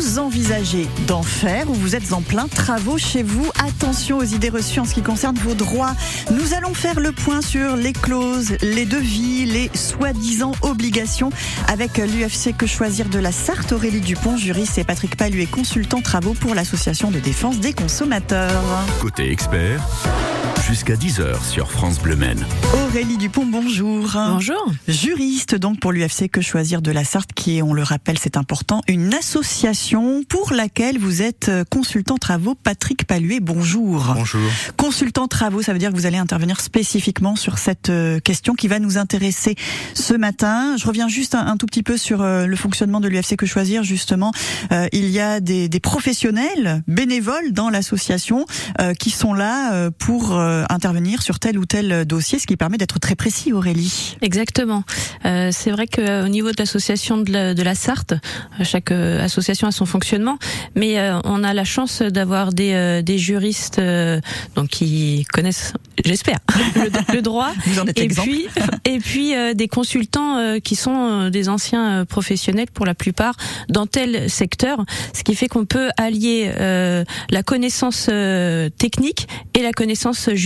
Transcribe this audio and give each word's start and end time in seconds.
Vous 0.00 0.18
envisagez 0.18 0.88
d'en 1.06 1.22
faire 1.22 1.68
ou 1.68 1.74
vous 1.74 1.94
êtes 1.94 2.14
en 2.14 2.22
plein 2.22 2.48
travaux 2.48 2.96
chez 2.96 3.22
vous 3.22 3.46
Attention 3.62 4.16
aux 4.16 4.24
idées 4.24 4.48
reçues 4.48 4.80
en 4.80 4.86
ce 4.86 4.94
qui 4.94 5.02
concerne 5.02 5.36
vos 5.36 5.52
droits. 5.52 5.94
Nous 6.30 6.54
allons 6.54 6.72
faire 6.72 7.00
le 7.00 7.12
point 7.12 7.42
sur 7.42 7.76
les 7.76 7.92
clauses, 7.92 8.56
les 8.62 8.86
devis, 8.86 9.44
les 9.44 9.70
soi-disant 9.74 10.52
obligations 10.62 11.28
avec 11.68 11.98
l'UFC 11.98 12.56
Que 12.56 12.66
Choisir 12.66 13.10
de 13.10 13.18
la 13.18 13.30
Sarthe, 13.30 13.72
Aurélie 13.72 14.00
Dupont, 14.00 14.38
juriste 14.38 14.78
et 14.78 14.84
Patrick 14.84 15.16
Paluet, 15.16 15.44
consultant 15.44 16.00
travaux 16.00 16.32
pour 16.32 16.54
l'Association 16.54 17.10
de 17.10 17.18
défense 17.18 17.60
des 17.60 17.74
consommateurs. 17.74 18.62
Côté 19.02 19.30
expert, 19.30 19.86
jusqu'à 20.70 20.94
10h 20.94 21.42
sur 21.50 21.68
France 21.68 21.98
Bleu 21.98 22.14
Maine. 22.14 22.46
Aurélie 22.72 23.16
Dupont, 23.16 23.44
bonjour. 23.44 24.08
Bonjour. 24.14 24.72
Juriste 24.86 25.56
donc 25.56 25.80
pour 25.80 25.90
l'UFC 25.90 26.28
Que 26.30 26.40
Choisir 26.40 26.80
de 26.80 26.92
la 26.92 27.02
Sarthe, 27.02 27.32
qui 27.32 27.58
est, 27.58 27.62
on 27.62 27.72
le 27.72 27.82
rappelle, 27.82 28.18
c'est 28.18 28.36
important, 28.36 28.80
une 28.86 29.12
association 29.12 30.22
pour 30.28 30.52
laquelle 30.52 30.96
vous 30.96 31.22
êtes 31.22 31.50
consultant 31.70 32.18
travaux. 32.18 32.54
Patrick 32.54 33.04
Paluet, 33.04 33.40
bonjour. 33.40 34.12
Bonjour. 34.14 34.48
Consultant 34.76 35.26
travaux, 35.26 35.60
ça 35.60 35.72
veut 35.72 35.80
dire 35.80 35.90
que 35.90 35.96
vous 35.96 36.06
allez 36.06 36.18
intervenir 36.18 36.60
spécifiquement 36.60 37.34
sur 37.34 37.58
cette 37.58 37.90
euh, 37.90 38.20
question 38.20 38.54
qui 38.54 38.68
va 38.68 38.78
nous 38.78 38.96
intéresser 38.96 39.56
ce 39.94 40.14
matin. 40.14 40.76
Je 40.78 40.86
reviens 40.86 41.08
juste 41.08 41.34
un, 41.34 41.48
un 41.48 41.56
tout 41.56 41.66
petit 41.66 41.82
peu 41.82 41.96
sur 41.96 42.22
euh, 42.22 42.46
le 42.46 42.54
fonctionnement 42.54 43.00
de 43.00 43.08
l'UFC 43.08 43.34
Que 43.34 43.46
Choisir, 43.46 43.82
justement. 43.82 44.30
Euh, 44.70 44.86
il 44.92 45.08
y 45.08 45.18
a 45.18 45.40
des, 45.40 45.68
des 45.68 45.80
professionnels 45.80 46.84
bénévoles 46.86 47.50
dans 47.50 47.70
l'association 47.70 48.46
euh, 48.80 48.94
qui 48.94 49.10
sont 49.10 49.34
là 49.34 49.72
euh, 49.72 49.90
pour 49.98 50.38
euh, 50.38 50.59
intervenir 50.68 51.22
sur 51.22 51.38
tel 51.38 51.58
ou 51.58 51.66
tel 51.66 52.04
dossier, 52.04 52.38
ce 52.38 52.46
qui 52.46 52.56
permet 52.56 52.78
d'être 52.78 52.98
très 52.98 53.14
précis, 53.14 53.52
Aurélie. 53.52 54.16
Exactement. 54.22 54.84
Euh, 55.24 55.50
c'est 55.52 55.70
vrai 55.70 55.86
qu'au 55.86 56.28
niveau 56.28 56.50
de 56.50 56.56
l'association 56.58 57.18
de 57.18 57.32
la, 57.32 57.54
de 57.54 57.62
la 57.62 57.74
Sarthe, 57.74 58.12
euh, 58.12 58.64
chaque 58.64 58.90
euh, 58.90 59.24
association 59.24 59.66
a 59.68 59.72
son 59.72 59.86
fonctionnement, 59.86 60.38
mais 60.74 60.98
euh, 60.98 61.20
on 61.24 61.44
a 61.44 61.54
la 61.54 61.64
chance 61.64 62.02
d'avoir 62.02 62.52
des, 62.52 62.72
euh, 62.72 63.02
des 63.02 63.18
juristes 63.18 63.78
euh, 63.78 64.20
donc 64.54 64.68
qui 64.68 65.26
connaissent, 65.32 65.72
j'espère, 66.04 66.38
le, 66.76 67.14
le 67.14 67.22
droit. 67.22 67.52
Vous 67.66 67.78
en 67.80 67.86
êtes 67.86 67.98
et 67.98 68.02
exemple. 68.04 68.28
puis, 68.28 68.46
et 68.84 68.98
puis 68.98 69.34
euh, 69.34 69.54
des 69.54 69.68
consultants 69.68 70.36
euh, 70.38 70.58
qui 70.58 70.76
sont 70.76 70.94
euh, 70.94 71.30
des 71.30 71.48
anciens 71.48 72.00
euh, 72.00 72.04
professionnels 72.04 72.68
pour 72.72 72.86
la 72.86 72.94
plupart 72.94 73.34
dans 73.68 73.86
tel 73.86 74.28
secteur, 74.30 74.84
ce 75.14 75.22
qui 75.22 75.34
fait 75.34 75.48
qu'on 75.48 75.64
peut 75.64 75.90
allier 75.96 76.52
euh, 76.58 77.04
la 77.30 77.42
connaissance 77.42 78.08
euh, 78.10 78.68
technique 78.70 79.28
et 79.54 79.62
la 79.62 79.72
connaissance 79.72 80.30
juridique 80.34 80.39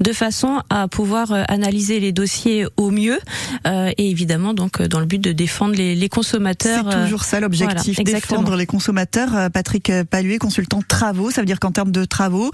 de 0.00 0.12
façon 0.12 0.62
à 0.68 0.88
pouvoir 0.88 1.32
euh, 1.32 1.42
analyser 1.48 2.00
les 2.00 2.12
dossiers 2.12 2.66
au 2.76 2.90
mieux 2.90 3.18
euh, 3.66 3.90
et 3.96 4.10
évidemment 4.10 4.54
donc 4.54 4.80
euh, 4.80 4.88
dans 4.88 5.00
le 5.00 5.06
but 5.06 5.20
de 5.20 5.32
défendre 5.32 5.74
les, 5.74 5.94
les 5.94 6.08
consommateurs. 6.08 6.86
C'est 6.90 7.04
toujours 7.04 7.24
ça 7.24 7.40
l'objectif, 7.40 7.96
voilà, 7.96 8.20
défendre 8.20 8.56
les 8.56 8.66
consommateurs. 8.66 9.50
Patrick 9.52 9.92
Paluet, 10.10 10.38
consultant 10.38 10.82
travaux, 10.86 11.30
ça 11.30 11.40
veut 11.40 11.46
dire 11.46 11.60
qu'en 11.60 11.72
termes 11.72 11.92
de 11.92 12.04
travaux, 12.04 12.50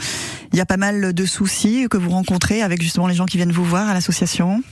il 0.53 0.59
y 0.59 0.61
a 0.61 0.67
pas 0.67 0.77
mal 0.77 1.13
de 1.13 1.27
soucis 1.27 1.87
que 1.91 1.97
vous 1.97 2.11
rencontrez 2.11 2.63
avec 2.63 2.83
justement 2.83 3.07
les 3.07 3.15
gens 3.15 3.27
qui 3.27 3.37
viennent 3.37 3.53
vous 3.53 3.65
voir 3.65 3.89
à 3.89 3.95
l'association. 3.95 4.63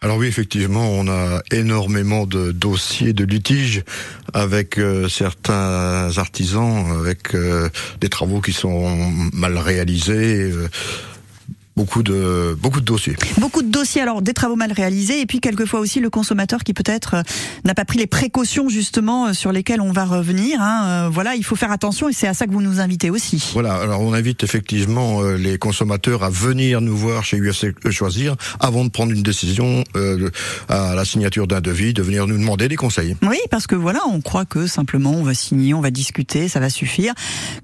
Alors 0.00 0.18
oui, 0.18 0.28
effectivement, 0.28 0.88
on 0.92 1.08
a 1.08 1.42
énormément 1.50 2.24
de 2.24 2.52
dossiers 2.52 3.12
de 3.12 3.24
litiges 3.24 3.82
avec 4.32 4.78
euh, 4.78 5.08
certains 5.08 6.16
artisans, 6.16 6.86
avec 7.00 7.34
euh, 7.34 7.68
des 8.00 8.08
travaux 8.08 8.40
qui 8.40 8.52
sont 8.52 9.10
mal 9.32 9.58
réalisés. 9.58 10.52
euh, 10.52 10.68
beaucoup 11.78 12.02
de 12.02 12.56
beaucoup 12.60 12.80
de 12.80 12.84
dossiers. 12.84 13.14
Beaucoup 13.38 13.62
de 13.62 13.70
dossiers, 13.70 14.02
alors 14.02 14.20
des 14.20 14.34
travaux 14.34 14.56
mal 14.56 14.72
réalisés, 14.72 15.20
et 15.20 15.26
puis 15.26 15.38
quelquefois 15.40 15.78
aussi 15.78 16.00
le 16.00 16.10
consommateur 16.10 16.64
qui 16.64 16.74
peut-être 16.74 17.14
euh, 17.14 17.22
n'a 17.64 17.74
pas 17.74 17.84
pris 17.84 17.98
les 17.98 18.08
précautions 18.08 18.68
justement 18.68 19.28
euh, 19.28 19.32
sur 19.32 19.52
lesquelles 19.52 19.80
on 19.80 19.92
va 19.92 20.04
revenir. 20.04 20.60
hein. 20.60 21.06
Euh, 21.06 21.08
Voilà, 21.08 21.36
il 21.36 21.44
faut 21.44 21.54
faire 21.54 21.70
attention 21.70 22.08
et 22.08 22.12
c'est 22.12 22.26
à 22.26 22.34
ça 22.34 22.46
que 22.46 22.52
vous 22.52 22.60
nous 22.62 22.80
invitez 22.80 23.10
aussi. 23.10 23.50
Voilà. 23.52 23.74
Alors 23.76 24.00
on 24.00 24.12
invite 24.12 24.42
effectivement 24.42 25.22
les 25.22 25.56
consommateurs 25.58 26.24
à 26.24 26.30
venir 26.30 26.80
nous 26.80 26.96
voir 26.96 27.24
chez 27.24 27.38
UFC 27.38 27.66
Choisir 27.92 28.34
avant 28.58 28.84
de 28.84 28.90
prendre 28.90 29.12
une 29.12 29.22
décision 29.22 29.84
à 30.68 30.94
la 30.96 31.04
signature 31.04 31.46
d'un 31.46 31.60
devis, 31.60 31.94
de 31.94 32.02
venir 32.02 32.26
nous 32.26 32.36
demander 32.38 32.68
des 32.68 32.76
conseils. 32.76 33.16
Oui, 33.22 33.38
parce 33.50 33.66
que 33.68 33.76
voilà, 33.76 34.00
on 34.08 34.20
croit 34.20 34.44
que 34.44 34.66
simplement 34.66 35.12
on 35.12 35.22
va 35.22 35.34
signer, 35.34 35.74
on 35.74 35.80
va 35.80 35.90
discuter, 35.90 36.48
ça 36.48 36.58
va 36.60 36.70
suffire. 36.70 37.14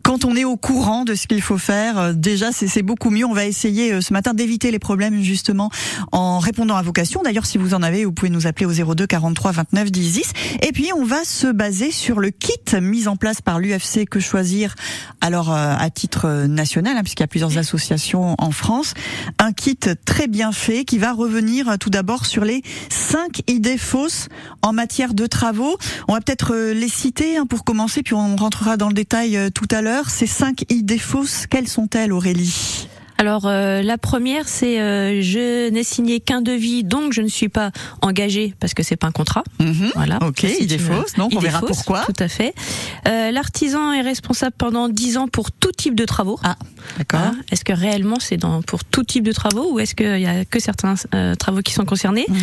Quand 0.03 0.25
on 0.25 0.37
est 0.37 0.45
au 0.45 0.57
courant 0.57 1.05
de 1.05 1.15
ce 1.15 1.27
qu'il 1.27 1.43
faut 1.43 1.59
faire, 1.59 2.15
déjà 2.15 2.53
c'est 2.53 2.83
beaucoup 2.83 3.11
mieux. 3.11 3.25
On 3.27 3.35
va 3.35 3.47
essayer 3.47 4.01
ce 4.05 4.13
matin 4.13 4.35
d'éviter 4.35 4.71
les 4.71 4.79
problèmes 4.79 5.23
justement 5.23 5.71
en 6.13 6.39
répondant 6.39 6.77
à 6.77 6.83
vos 6.83 6.93
questions. 6.93 7.23
D'ailleurs, 7.23 7.47
si 7.47 7.59
vous 7.59 7.75
en 7.75 7.83
avez, 7.83 8.05
vous 8.05 8.13
pouvez 8.13 8.31
nous 8.31 8.47
appeler 8.47 8.67
au 8.67 8.95
02 8.95 9.07
43 9.07 9.53
29 9.53 9.91
10 9.91 10.13
10. 10.13 10.33
Et 10.63 10.73
puis 10.73 10.91
on 10.97 11.05
va 11.05 11.25
se 11.25 11.47
baser 11.49 11.91
sur 11.91 12.21
le 12.21 12.31
kit 12.31 12.53
mis 12.81 13.09
en 13.09 13.17
place 13.17 13.41
par 13.41 13.59
l'UFC 13.59 14.07
Que 14.09 14.21
Choisir. 14.21 14.75
Alors 15.21 15.53
euh, 15.53 15.75
à 15.79 15.91
titre 15.91 16.27
euh, 16.27 16.47
national, 16.47 16.97
hein, 16.97 17.03
puisqu'il 17.03 17.23
y 17.23 17.25
a 17.25 17.29
plusieurs 17.29 17.59
associations 17.59 18.35
en 18.39 18.51
France, 18.51 18.95
un 19.39 19.53
kit 19.53 19.79
très 20.05 20.27
bien 20.27 20.53
fait 20.53 20.85
qui 20.85 20.99
va 20.99 21.13
revenir 21.13 21.69
euh, 21.69 21.77
tout 21.77 21.91
d'abord 21.91 22.27
sur 22.27 22.45
les 22.45 22.63
cinq 22.91 23.43
idées 23.47 23.79
fausses 23.79 24.29
en 24.63 24.73
matière 24.73 25.15
de 25.15 25.27
travaux. 25.27 25.77
On 26.09 26.15
va 26.15 26.21
peut-être 26.21 26.55
euh, 26.55 26.75
les 26.75 26.89
citer 26.89 27.37
hein, 27.37 27.47
pour 27.47 27.65
commencer, 27.65 28.03
puis 28.03 28.15
on 28.15 28.37
rentrera 28.37 28.77
dans 28.77 28.89
le 28.89 28.95
détail 28.95 29.51
tout 29.55 29.69
à 29.71 29.83
l'heure. 29.83 30.11
Ces 30.11 30.27
cinq 30.27 30.65
idées 30.71 30.99
fausses, 30.99 31.47
quelles 31.49 31.69
sont-elles, 31.69 32.13
Aurélie? 32.13 32.89
Alors 33.19 33.47
euh, 33.47 33.83
la 33.83 33.99
première 33.99 34.49
c'est 34.49 34.81
euh, 34.81 35.23
je 35.23 35.71
n'ai 35.71 35.85
signé 35.85 36.21
qu'un 36.21 36.41
devis 36.41 36.85
donc 36.85 37.13
je 37.13 37.23
ne 37.23 37.29
suis 37.29 37.49
pas 37.49 37.71
engagé 38.03 38.55
parce 38.61 38.75
que 38.75 38.83
c'est 38.83 38.97
pas 38.97 39.07
un 39.07 39.13
contrat. 39.13 39.45
Voilà. 39.95 40.19
Ok, 40.23 40.41
Ça, 40.41 40.49
c'est 40.49 40.63
idée 40.65 40.75
une 40.75 40.81
fausse, 40.81 41.15
donc 41.15 41.33
on 41.35 41.39
verra 41.39 41.61
fausse, 41.61 41.71
pourquoi. 41.71 42.05
Tout 42.05 42.15
à 42.19 42.29
fait. 42.29 42.55
Euh, 43.09 43.31
L'artisan 43.31 43.93
est 43.93 44.01
responsable 44.01 44.55
pendant 44.59 44.89
10 44.89 45.17
ans 45.17 45.29
pour 45.29 45.53
tout 45.53 45.73
type 45.73 45.95
de 45.95 46.05
travaux. 46.05 46.39
Ah, 46.43 46.57
d'accord. 46.99 47.21
Voilà. 47.21 47.37
Est-ce 47.51 47.65
que 47.65 47.73
réellement 47.73 48.19
c'est 48.21 48.37
dans 48.37 48.63
pour 48.63 48.85
tout 48.85 49.05
type 49.05 49.25
de 49.25 49.33
travaux 49.33 49.73
ou 49.73 49.79
est-ce 49.79 49.95
qu'il 49.95 50.21
y 50.21 50.27
a 50.27 50.45
que 50.45 50.61
certains 50.61 50.95
euh, 51.15 51.35
travaux 51.35 51.63
qui 51.63 51.73
sont 51.73 51.85
concernés? 51.85 52.27
Mhm. 52.29 52.39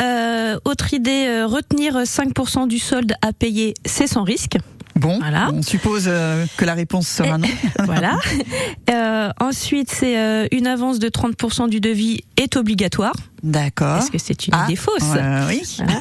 Euh, 0.00 0.58
Autre 0.64 0.94
idée, 0.94 1.26
euh, 1.26 1.46
retenir 1.46 1.96
5% 1.96 2.68
du 2.68 2.78
solde 2.78 3.14
à 3.22 3.32
payer, 3.32 3.74
c'est 3.84 4.06
sans 4.06 4.22
risque. 4.22 4.56
Bon, 4.96 5.18
Voilà. 5.18 5.50
on 5.52 5.62
suppose 5.62 6.04
euh, 6.06 6.46
que 6.56 6.64
la 6.64 6.74
réponse 6.74 7.08
sera 7.08 7.36
non. 7.36 7.48
voilà. 7.84 8.18
Euh, 8.90 9.30
ensuite, 9.40 9.90
c'est 9.90 10.18
euh, 10.18 10.46
une 10.52 10.66
avance 10.66 10.98
de 10.98 11.08
30% 11.08 11.68
du 11.68 11.80
devis 11.80 12.20
est 12.36 12.56
obligatoire. 12.56 13.14
D'accord. 13.42 13.98
Est-ce 13.98 14.10
que 14.10 14.16
c'est 14.18 14.46
une 14.46 14.54
Ah, 14.54 14.64
idée 14.64 14.76
fausse 14.76 15.02
euh, 15.16 15.46
oui. 15.48 15.62
Voilà. 15.76 16.00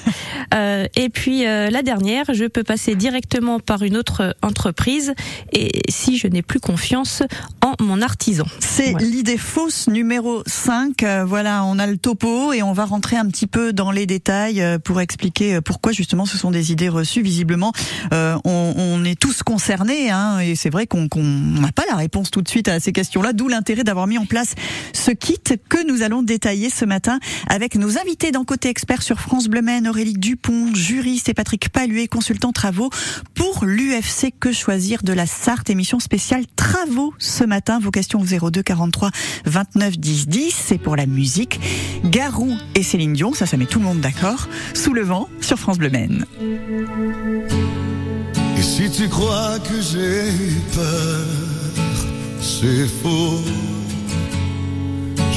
Euh, 0.53 0.87
et 0.95 1.09
puis 1.09 1.45
euh, 1.45 1.69
la 1.69 1.81
dernière, 1.81 2.25
je 2.33 2.45
peux 2.45 2.63
passer 2.63 2.95
directement 2.95 3.59
par 3.59 3.83
une 3.83 3.97
autre 3.97 4.33
entreprise 4.41 5.13
et 5.51 5.81
si 5.89 6.17
je 6.17 6.27
n'ai 6.27 6.41
plus 6.41 6.61
confiance 6.61 7.21
en 7.61 7.73
mon 7.83 8.01
artisan. 8.01 8.45
C'est 8.59 8.91
Voilà. 8.91 9.05
l'idée 9.07 9.37
fausse 9.37 9.87
numéro 9.89 10.41
5. 10.45 11.03
Euh, 11.03 11.25
voilà, 11.25 11.65
on 11.65 11.79
a 11.79 11.87
le 11.87 11.97
topo 11.97 12.53
et 12.53 12.63
on 12.63 12.71
va 12.71 12.85
rentrer 12.85 13.17
un 13.17 13.25
petit 13.27 13.47
peu 13.47 13.73
dans 13.73 13.91
les 13.91 14.05
détails 14.05 14.61
euh, 14.61 14.79
pour 14.79 15.01
expliquer 15.01 15.59
pourquoi 15.59 15.91
justement 15.91 16.25
ce 16.25 16.37
sont 16.37 16.51
des 16.51 16.71
idées 16.71 16.87
reçues. 16.89 17.23
Visiblement, 17.23 17.73
on, 18.13 18.39
on 18.45 19.03
est 19.03 19.19
tous 19.19 19.43
concernés 19.43 20.09
hein, 20.11 20.39
et 20.39 20.55
c'est 20.55 20.69
vrai 20.69 20.87
qu'on 20.87 21.09
qu'on 21.09 21.23
n'a 21.23 21.73
pas 21.73 21.83
la 21.89 21.95
réponse 21.97 22.31
tout 22.31 22.41
de 22.41 22.47
suite 22.47 22.69
à 22.69 22.79
ces 22.79 22.93
questions-là, 22.93 23.33
d'où 23.33 23.49
l'intérêt 23.49 23.83
d'avoir 23.83 24.07
mis 24.07 24.17
en 24.17 24.25
place 24.25 24.55
ce 24.93 25.11
kit 25.11 25.39
que 25.67 25.85
nous 25.85 26.03
allons 26.03 26.22
détailler 26.23 26.69
ce 26.69 26.85
matin 26.85 27.19
avec 27.47 27.75
nos 27.75 27.97
invités 27.97 28.31
dans 28.31 28.43
Côté 28.43 28.69
Expert 28.69 29.01
sur 29.01 29.19
France 29.19 29.47
Bleu 29.47 29.61
Aurélie 29.87 30.13
Dupont, 30.13 30.73
juriste 30.73 31.29
et 31.29 31.33
Patrick 31.33 31.69
Paluet, 31.69 32.07
consultant 32.07 32.51
travaux 32.51 32.89
pour 33.33 33.65
l'UFC 33.65 34.33
Que 34.39 34.51
Choisir 34.51 35.03
de 35.03 35.13
la 35.13 35.25
Sarthe, 35.25 35.69
émission 35.69 35.99
spéciale 35.99 36.45
travaux 36.55 37.13
ce 37.17 37.43
matin. 37.43 37.79
Vos 37.79 37.91
questions 37.91 38.19
au 38.19 38.49
02 38.49 38.61
43 38.61 39.11
29 39.45 39.97
10 39.97 40.27
10, 40.27 40.51
c'est 40.51 40.77
pour 40.77 40.95
la 40.95 41.05
musique. 41.05 41.59
Garou 42.05 42.53
et 42.75 42.83
Céline 42.83 43.13
Dion, 43.13 43.33
ça, 43.33 43.45
ça 43.45 43.57
met 43.57 43.65
tout 43.65 43.79
le 43.79 43.85
monde 43.85 44.01
d'accord. 44.01 44.47
Sous 44.73 44.93
le 44.93 45.03
vent 45.03 45.29
sur 45.41 45.57
France 45.57 45.77
Bleu 45.77 45.89
Maine. 45.89 46.25
Et 48.57 48.61
si 48.61 48.89
tu 48.91 49.09
crois 49.09 49.59
que 49.59 49.81
j'ai 49.81 50.29
eu 50.29 50.59
peur, 50.73 51.25
c'est 52.41 52.87
faux. 52.87 53.41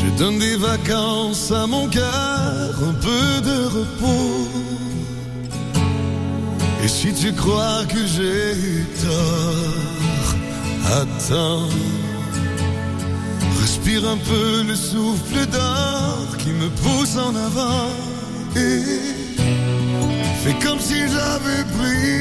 Je 0.07 0.19
donne 0.19 0.39
des 0.39 0.57
vacances 0.57 1.51
à 1.51 1.67
mon 1.67 1.89
cœur, 1.89 2.71
un 2.91 2.95
peu 2.95 3.41
de 3.51 3.65
repos. 3.67 4.49
Et 6.85 6.89
si 6.89 7.13
tu 7.13 7.33
crois 7.33 7.85
que 7.89 8.07
j'ai 8.07 8.53
eu 8.55 8.87
tort, 9.03 10.35
attends. 11.01 11.69
Respire 13.61 14.09
un 14.09 14.17
peu 14.17 14.63
le 14.63 14.77
souffle 14.77 15.45
d'or 15.51 16.37
qui 16.39 16.51
me 16.51 16.69
pousse 16.69 17.17
en 17.17 17.35
avant. 17.35 17.91
Et 18.55 19.17
Fais 20.47 20.55
comme 20.65 20.79
si 20.79 20.95
j'avais 20.95 21.65
pris 21.77 22.16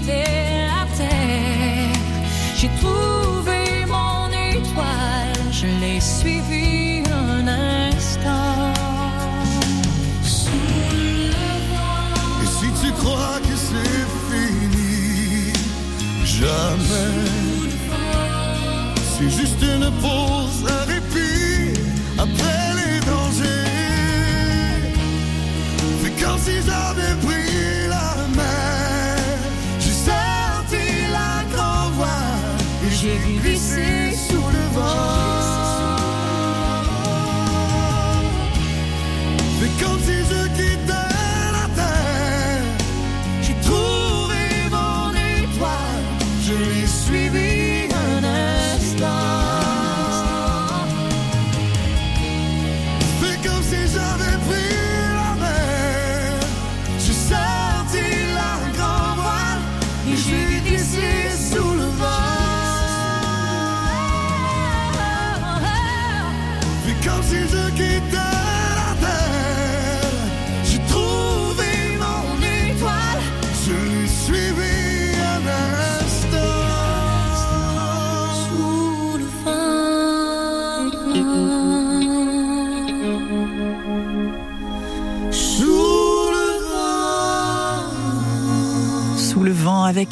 je 0.00 0.06
quittais 0.06 0.39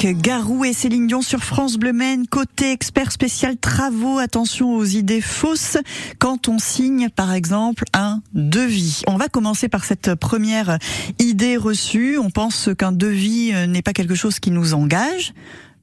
Garou 0.05 0.63
et 0.63 0.71
Céline 0.71 1.07
Dion 1.07 1.21
sur 1.21 1.43
France 1.43 1.77
Bleu 1.77 1.91
Maine. 1.91 2.25
Côté 2.25 2.71
expert 2.71 3.11
spécial 3.11 3.57
travaux, 3.57 4.17
attention 4.17 4.75
aux 4.75 4.85
idées 4.85 5.19
fausses 5.19 5.77
quand 6.19 6.47
on 6.47 6.57
signe 6.57 7.09
par 7.09 7.33
exemple 7.33 7.83
un 7.93 8.21
devis. 8.33 9.01
On 9.07 9.17
va 9.17 9.27
commencer 9.27 9.67
par 9.67 9.83
cette 9.83 10.15
première 10.15 10.79
idée 11.19 11.57
reçue. 11.57 12.17
On 12.17 12.29
pense 12.29 12.69
qu'un 12.77 12.93
devis 12.93 13.51
euh, 13.53 13.67
n'est 13.67 13.81
pas 13.81 13.91
quelque 13.91 14.15
chose 14.15 14.39
qui 14.39 14.51
nous 14.51 14.73
engage. 14.73 15.33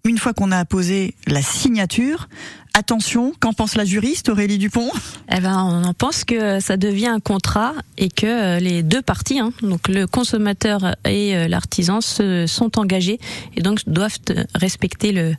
Une 0.05 0.19
fois 0.19 0.33
qu'on 0.33 0.51
a 0.51 0.65
posé 0.65 1.15
la 1.27 1.43
signature, 1.43 2.29
attention, 2.77 3.33
qu'en 3.41 3.55
pense 3.55 3.75
la 3.75 3.87
juriste 3.87 4.29
Aurélie 4.29 4.59
Dupont? 4.59 4.91
Eh 5.35 5.41
ben, 5.41 5.65
on 5.65 5.83
en 5.85 5.95
pense 5.95 6.25
que 6.25 6.61
ça 6.61 6.77
devient 6.77 7.07
un 7.07 7.21
contrat 7.21 7.73
et 7.97 8.11
que 8.11 8.27
euh, 8.27 8.61
les 8.61 8.83
deux 8.83 9.01
parties, 9.01 9.39
hein, 9.39 9.53
donc 9.63 9.89
le 9.89 10.07
consommateur 10.07 10.95
et 11.07 11.35
euh, 11.35 11.49
l'artisan, 11.49 12.03
se 12.03 12.47
sont 12.47 12.79
engagés 12.79 13.19
et 13.57 13.63
donc 13.63 13.81
doivent 13.87 14.19
euh, 14.31 14.45
respecter 14.55 15.13
le, 15.13 15.35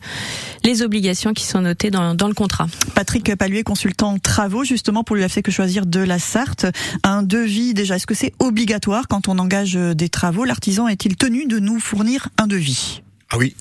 les 0.63 0.81
obligations 0.81 1.33
qui 1.33 1.45
sont 1.45 1.61
notées 1.61 1.91
dans, 1.91 2.15
dans 2.15 2.27
le 2.27 2.33
contrat. 2.33 2.67
Patrick 2.95 3.35
Paluet, 3.35 3.63
consultant 3.63 4.17
travaux, 4.17 4.63
justement 4.63 5.03
pour 5.03 5.15
l'UFC 5.15 5.43
Que 5.43 5.51
Choisir 5.51 5.85
de 5.85 5.99
la 5.99 6.17
Sarthe. 6.17 6.65
Un 7.03 7.21
devis, 7.21 7.75
déjà, 7.75 7.97
est-ce 7.97 8.07
que 8.07 8.15
c'est 8.15 8.33
obligatoire 8.39 9.07
quand 9.07 9.27
on 9.27 9.37
engage 9.37 9.75
des 9.75 10.09
travaux? 10.09 10.43
L'artisan 10.43 10.87
est-il 10.87 11.15
tenu 11.15 11.45
de 11.45 11.59
nous 11.59 11.79
fournir 11.79 12.29
un 12.39 12.47
devis? 12.47 13.03
Ah 13.29 13.38
oui, 13.38 13.56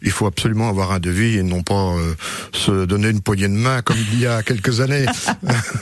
il 0.00 0.10
faut 0.10 0.26
absolument 0.26 0.70
avoir 0.70 0.90
un 0.92 0.98
devis 1.00 1.36
et 1.36 1.42
non 1.42 1.62
pas 1.62 1.74
euh, 1.96 2.14
se 2.52 2.86
donner 2.86 3.10
une 3.10 3.20
poignée 3.20 3.48
de 3.48 3.52
main 3.52 3.82
comme 3.82 3.98
il 4.12 4.20
y 4.20 4.26
a 4.26 4.42
quelques 4.42 4.80
années. 4.80 5.04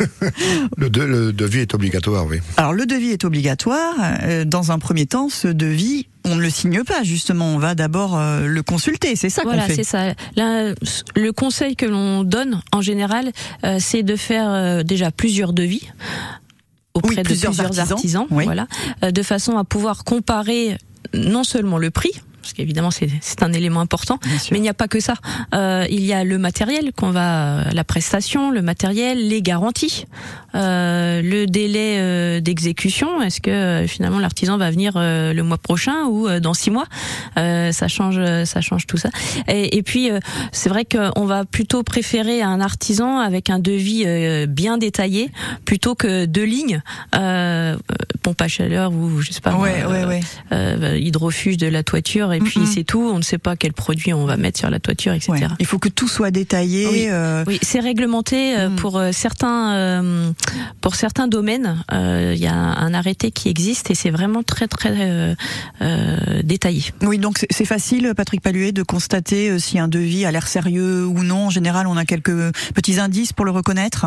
le, 0.77 0.91
de- 0.91 1.03
le 1.03 1.33
devis 1.33 1.61
est 1.61 1.75
obligatoire, 1.75 2.27
oui. 2.27 2.39
Alors 2.57 2.73
le 2.73 2.87
devis 2.87 3.11
est 3.11 3.25
obligatoire. 3.25 3.95
Euh, 4.23 4.45
Dans 4.45 4.73
un 4.73 4.79
premier 4.81 5.07
temps, 5.07 5.29
ce 5.29 5.47
devis, 5.49 6.09
on 6.25 6.35
ne 6.37 6.41
le 6.41 6.51
signe 6.51 6.83
pas, 6.83 7.03
justement. 7.05 7.47
On 7.55 7.59
va 7.59 7.75
d'abord 7.77 8.19
euh, 8.19 8.47
le 8.47 8.63
consulter. 8.63 9.15
C'est 9.17 9.31
ça 9.31 9.43
qu'on 9.43 9.49
Voilà, 9.51 9.65
fait. 9.67 9.77
c'est 9.77 9.85
ça. 9.85 10.15
Là, 10.37 10.75
le 11.15 11.31
conseil 11.33 11.77
que 11.77 11.87
l'on 11.87 12.25
donne 12.25 12.63
en 12.73 12.81
général, 12.81 13.31
euh, 13.65 13.79
c'est 13.81 14.03
de 14.03 14.17
faire 14.17 14.51
euh, 14.51 14.83
déjà 14.83 15.11
plusieurs 15.13 15.53
devis 15.53 15.89
auprès 16.95 17.11
Oui, 17.11 17.17
de 17.17 17.23
plusieurs 17.23 17.53
plusieurs, 17.53 17.67
artisans. 17.67 17.93
artisans, 17.93 18.27
Oui. 18.31 18.45
voilà, 18.45 18.67
euh, 19.05 19.11
de 19.11 19.23
façon 19.23 19.57
à 19.59 19.65
pouvoir 19.65 20.03
comparer 20.05 20.79
non 21.13 21.45
seulement 21.45 21.79
le 21.79 21.91
prix, 21.91 22.13
parce 22.45 22.53
qu'évidemment 22.53 22.91
c'est 22.91 23.43
un 23.43 23.53
élément 23.55 23.81
important, 23.81 24.19
mais 24.51 24.59
il 24.59 24.63
n'y 24.63 24.69
a 24.69 24.75
pas 24.75 24.87
que 24.87 25.01
ça. 25.01 25.15
Euh, 25.55 25.87
il 25.89 26.05
y 26.05 26.13
a 26.13 26.25
le 26.25 26.37
matériel 26.37 26.93
qu'on 26.95 27.11
va, 27.11 27.65
la 27.73 27.85
prestation, 27.85 28.51
le 28.51 28.61
matériel, 28.61 29.29
les 29.29 29.41
garanties, 29.41 30.05
euh, 30.55 31.23
le 31.23 31.47
délai 31.47 31.97
euh, 31.99 32.41
d'exécution. 32.41 33.23
Est-ce 33.23 33.41
que 33.41 33.51
euh, 33.51 33.87
finalement 33.87 34.19
l'artisan 34.19 34.59
va 34.59 34.71
venir 34.71 34.93
euh, 34.97 35.33
le 35.33 35.43
mois 35.43 35.57
prochain 35.57 36.05
ou 36.05 36.29
euh, 36.29 36.39
dans 36.39 36.53
six 36.53 36.71
mois? 36.71 36.87
Euh, 37.39 37.73
Ça 37.73 37.89
change, 37.89 38.21
ça 38.45 38.61
change 38.61 38.87
tout 38.87 38.99
ça. 38.99 39.09
Et, 39.49 39.79
et 39.79 39.83
puis 39.83 40.11
euh, 40.11 40.21
c'est 40.53 40.69
vrai 40.69 40.85
qu'on 40.85 41.25
va 41.25 41.47
plutôt 41.47 41.83
préférer 41.83 42.43
un 42.43 42.61
artisan 42.61 43.21
avec 43.21 43.49
un 43.49 43.59
devis 43.59 44.05
euh, 44.05 44.45
bien 44.47 44.77
détaillé 44.77 45.31
plutôt 45.65 45.95
que 45.95 46.27
deux 46.27 46.45
lignes, 46.45 46.83
euh, 47.17 47.77
pompe 48.23 48.43
à 48.43 48.49
chaleur 48.49 48.93
ou 48.93 49.23
je 49.23 49.33
sais 49.33 49.41
pas, 49.41 49.53
moi, 49.53 49.69
Ouais, 49.69 50.21
euh, 50.53 50.99
hydrofuge 50.99 51.57
de 51.57 51.67
la 51.69 51.83
toiture 51.83 52.34
et 52.35 52.41
puis 52.41 52.67
c'est 52.67 52.85
tout. 52.85 53.01
On 53.03 53.19
ne 53.19 53.23
sait 53.23 53.39
pas 53.39 53.57
quel 53.57 53.73
produit 53.73 54.13
on 54.13 54.27
va 54.27 54.37
mettre 54.37 54.59
sur 54.59 54.71
la 54.71 54.79
toiture, 54.81 55.13
etc. 55.13 55.33
Ouais. 55.33 55.41
Il 55.61 55.67
faut 55.67 55.79
que 55.79 55.89
tout 55.89 56.09
soit 56.09 56.31
détaillé. 56.31 56.87
Oui. 56.87 57.07
euh, 57.09 57.45
Oui, 57.47 57.59
c'est 57.63 57.81
réglementé 57.81 58.57
euh, 58.57 58.69
Mm. 58.69 58.77
pour 58.77 58.99
euh, 58.99 59.11
certains 59.13 59.75
euh, 59.75 60.31
pour 60.81 60.95
certains 60.95 61.29
domaines. 61.29 61.83
euh, 61.93 62.33
Il 62.35 62.41
y 62.43 62.47
a 62.47 62.55
un 62.55 62.95
arrêté 62.95 63.31
qui 63.31 63.49
existe 63.49 63.91
et 63.91 63.95
c'est 63.95 64.11
vraiment 64.11 64.43
très 64.43 64.67
très 64.69 65.35
détaillé. 66.43 66.85
Oui, 67.03 67.19
donc 67.19 67.39
c'est- 67.51 67.65
facile, 67.65 68.13
Patrick 68.17 68.41
Paluet, 68.43 68.73
de 68.73 68.83
constater 68.83 69.59
si 69.59 69.79
un 69.79 69.89
devis 69.89 70.25
a 70.27 70.31
l'air 70.33 70.47
sérieux 70.47 71.07
ou 71.07 71.23
non. 71.23 71.47
En 71.47 71.51
général, 71.51 71.87
on 71.87 71.97
a 71.97 72.05
quelques 72.05 72.53
petits 72.75 73.01
indices 73.01 73.33
pour 73.33 73.45
le 73.45 73.51
reconnaître. 73.51 74.05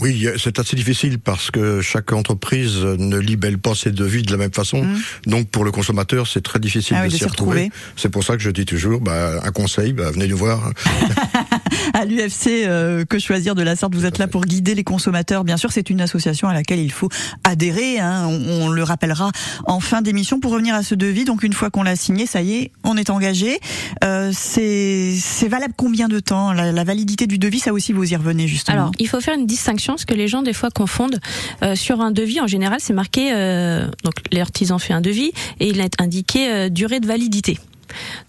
Oui, 0.00 0.26
c'est 0.38 0.58
assez 0.58 0.76
difficile 0.76 1.18
parce 1.18 1.50
que 1.50 1.80
chaque 1.80 2.12
entreprise 2.12 2.78
ne 2.78 3.18
libelle 3.18 3.58
pas 3.58 3.74
ses 3.74 3.90
devis 3.92 4.22
de 4.22 4.30
la 4.32 4.38
même 4.38 4.52
façon. 4.52 4.82
Mhm. 4.84 4.98
Donc 5.26 5.50
pour 5.50 5.64
le 5.64 5.70
consommateur, 5.72 6.26
c'est 6.26 6.40
très 6.42 6.58
difficile 6.58 6.96
Ah 6.98 7.02
oui, 7.04 7.10
de 7.12 7.16
s'y 7.16 7.24
retrouver. 7.24 7.64
retrouver. 7.64 7.80
C'est 7.96 8.08
pour 8.08 8.24
ça 8.24 8.36
que 8.36 8.42
je 8.42 8.50
dis 8.50 8.64
toujours, 8.64 9.00
bah, 9.00 9.40
un 9.44 9.50
conseil, 9.52 9.92
bah, 9.92 10.10
venez 10.10 10.26
nous 10.26 10.36
voir. 10.38 10.72
à 11.94 12.04
l'UFC 12.04 12.64
euh, 12.66 13.04
Que 13.04 13.18
choisir 13.18 13.54
de 13.54 13.62
la 13.62 13.76
sorte. 13.76 13.94
Vous 13.94 14.06
êtes 14.06 14.18
là 14.18 14.26
pour 14.26 14.44
guider 14.44 14.74
les 14.74 14.84
consommateurs. 14.84 15.44
Bien 15.44 15.56
sûr, 15.56 15.72
c'est 15.72 15.90
une 15.90 16.00
association 16.00 16.48
à 16.48 16.54
laquelle 16.54 16.80
il 16.80 16.92
faut 16.92 17.08
adhérer. 17.44 17.98
Hein. 17.98 18.26
On, 18.26 18.68
le 18.68 18.82
rappellera 18.82 19.30
en 19.66 19.80
fin 19.80 20.02
d'émission. 20.02 20.40
Pour 20.40 20.52
revenir 20.52 20.74
à 20.74 20.82
ce 20.82 20.94
devis, 20.94 21.24
donc 21.24 21.42
une 21.42 21.52
fois 21.52 21.70
qu'on 21.70 21.82
l'a 21.82 21.96
signé, 21.96 22.26
ça 22.26 22.42
y 22.42 22.54
est, 22.54 22.70
on 22.84 22.96
est 22.96 23.10
engagé. 23.10 23.58
Euh, 24.04 24.30
c'est 24.34 25.48
valable 25.48 25.74
combien 25.76 26.08
de 26.08 26.20
temps 26.20 26.52
la, 26.52 26.84
validité 26.84 27.26
du 27.26 27.38
devis, 27.38 27.58
ça 27.58 27.72
aussi, 27.72 27.92
vous 27.92 28.12
y 28.12 28.16
revenez 28.16 28.48
justement. 28.48 28.76
Alors, 28.76 28.92
il 28.98 29.08
faut 29.08 29.20
faire 29.20 29.34
une 29.34 29.46
distinction, 29.46 29.96
ce 29.96 30.06
que 30.06 30.14
les 30.14 30.28
gens 30.28 30.42
des 30.42 30.52
fois 30.52 30.70
confondent. 30.70 31.20
Euh, 31.62 31.74
sur 31.74 32.00
un 32.00 32.10
devis, 32.10 32.40
en 32.40 32.46
général, 32.46 32.78
c'est 32.80 32.92
marqué. 32.92 33.30
Donc, 34.04 34.14
l'artisan 34.32 34.78
fait 34.78 34.92
un 34.92 35.00
devis 35.00 35.32
et 35.58 35.68
il 35.68 35.80
est 35.80 36.00
indiqué 36.00 36.70
durée 36.70 37.00
de 37.00 37.06
validité. 37.06 37.58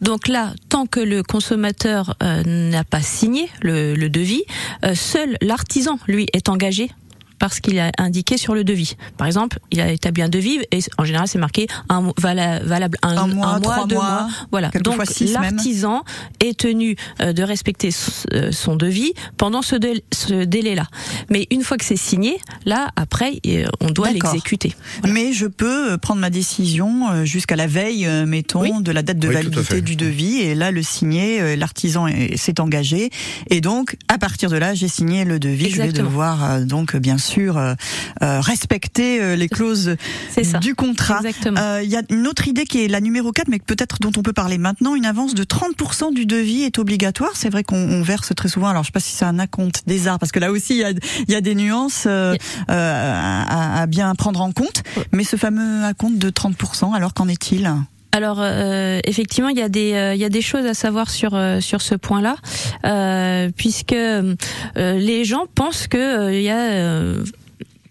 Donc 0.01 0.27
là, 0.27 0.53
tant 0.70 0.86
que 0.86 1.00
le 1.00 1.24
consommateur 1.24 2.15
euh, 2.24 2.44
n'a 2.46 2.84
pas 2.84 3.01
signé 3.01 3.50
le, 3.62 3.96
devis, 4.08 4.44
euh, 4.86 4.96
seul 4.96 5.38
l'artisan, 5.41 6.00
lui, 6.08 6.27
est 6.34 6.50
engagé 6.50 6.91
parce 7.41 7.60
qu'il 7.60 7.79
a 7.79 7.91
indiqué 7.98 8.38
sur 8.38 8.53
le 8.53 8.63
devis. 8.63 8.95
Par 9.17 9.25
exemple, 9.25 9.57
il 9.71 9.81
a 9.81 9.91
établi 9.91 10.21
un 10.21 10.29
devis 10.29 10.60
et 10.71 10.77
en 11.00 11.05
général 11.05 11.27
c'est 11.27 11.39
marqué 11.39 11.65
un 11.89 12.13
valable 12.19 13.00
un, 13.01 13.17
un 13.17 13.25
mois, 13.25 13.48
un 13.48 13.60
mois 13.60 13.86
deux 13.88 13.95
mois, 13.95 14.03
mois. 14.03 14.29
Voilà. 14.51 14.69
Donc 14.83 14.98
l'artisan 15.19 16.03
est 16.39 16.55
tenu 16.55 16.95
euh, 17.19 17.33
de 17.33 17.41
respecter 17.41 17.89
euh, 18.31 18.51
son 18.51 18.75
devis 18.75 19.13
pendant 19.38 19.63
ce, 19.63 19.75
délai, 19.75 20.03
ce 20.13 20.43
délai-là. 20.43 20.86
Mais 21.31 21.48
une 21.50 21.63
fois 21.63 21.77
que 21.77 21.83
c'est 21.83 21.95
signé, 21.95 22.38
là 22.65 22.91
après 22.95 23.39
on 23.79 23.89
doit 23.89 24.12
l'exécuter. 24.12 24.75
Voilà. 25.00 25.15
Mais 25.15 25.33
je 25.33 25.48
peux 25.48 25.98
prendre 25.98 26.21
ma 26.21 26.29
décision 26.29 27.25
jusqu'à 27.25 27.55
la 27.55 27.65
veille, 27.65 28.07
mettons, 28.27 28.62
oui. 28.62 28.71
de 28.83 28.91
la 28.91 29.01
date 29.01 29.17
de 29.17 29.29
oui, 29.29 29.33
validité 29.33 29.81
du 29.81 29.95
devis 29.95 30.41
et 30.41 30.53
là 30.53 30.69
le 30.69 30.83
signer, 30.83 31.55
l'artisan 31.55 32.05
s'est 32.36 32.60
engagé 32.60 33.10
et 33.50 33.62
donc 33.62 33.98
à 34.10 34.19
partir 34.19 34.51
de 34.51 34.57
là 34.57 34.75
j'ai 34.75 34.88
signé 34.88 35.25
le 35.25 35.39
devis. 35.39 35.65
Exactement. 35.65 35.91
Je 35.91 35.98
vais 35.98 36.07
devoir 36.07 36.62
donc 36.62 36.95
bien 36.95 37.17
sûr 37.17 37.30
sûr 37.31 37.57
euh, 37.57 37.73
euh, 38.21 38.41
respecter 38.41 39.21
euh, 39.21 39.35
les 39.35 39.47
clauses 39.47 39.95
du 40.61 40.75
contrat. 40.75 41.21
Il 41.45 41.89
y 41.89 41.95
a 41.95 42.01
une 42.09 42.27
autre 42.27 42.47
idée 42.47 42.65
qui 42.65 42.83
est 42.83 42.88
la 42.88 43.01
numéro 43.01 43.31
4, 43.31 43.47
mais 43.47 43.59
peut-être 43.59 44.00
dont 44.00 44.11
on 44.17 44.21
peut 44.21 44.33
parler 44.33 44.57
maintenant. 44.57 44.95
Une 44.95 45.05
avance 45.05 45.33
de 45.33 45.43
30% 45.43 46.13
du 46.13 46.25
devis 46.25 46.63
est 46.63 46.79
obligatoire. 46.79 47.31
C'est 47.35 47.50
vrai 47.50 47.63
qu'on 47.63 48.01
verse 48.01 48.33
très 48.35 48.50
souvent. 48.50 48.67
Alors 48.67 48.83
je 48.83 48.88
sais 48.88 48.91
pas 48.91 49.00
si 49.00 49.13
c'est 49.13 49.25
un 49.25 49.39
acompte 49.39 49.83
des 49.88 50.07
arts, 50.07 50.19
parce 50.19 50.31
que 50.31 50.39
là 50.39 50.51
aussi 50.51 50.73
il 50.73 50.79
y 50.79 50.83
a, 50.83 50.91
y 51.27 51.35
a, 51.35 51.41
des 51.41 51.55
nuances 51.55 52.03
euh, 52.07 52.35
à, 52.67 53.81
à, 53.81 53.88
bien 53.88 54.13
prendre 54.15 54.41
en 54.41 54.51
compte. 54.51 54.83
Mais 55.11 55.23
ce 55.23 55.38
fameux 55.38 55.85
acompte 55.85 56.17
de 56.17 56.29
30%, 56.29 56.95
alors 56.95 57.13
qu'en 57.13 57.27
est-il? 57.27 57.71
Alors 58.12 58.39
euh, 58.41 59.00
effectivement, 59.06 59.50
il 59.50 59.58
y 59.58 59.62
a 59.62 59.70
des 59.70 59.94
euh, 59.94 60.13
il 60.13 60.20
y 60.20 60.25
a 60.25 60.30
des 60.30 60.41
choses 60.41 60.65
à 60.65 60.74
savoir 60.74 61.10
sur 61.10 61.34
euh, 61.34 61.62
sur 61.62 61.82
ce 61.82 61.96
point-là, 61.96 62.36
puisque 63.56 63.96
les 64.75 65.24
gens 65.24 65.46
pensent 65.56 65.88
que 65.88 66.34
il 66.34 66.41
y 66.41 66.50
a 66.50 67.13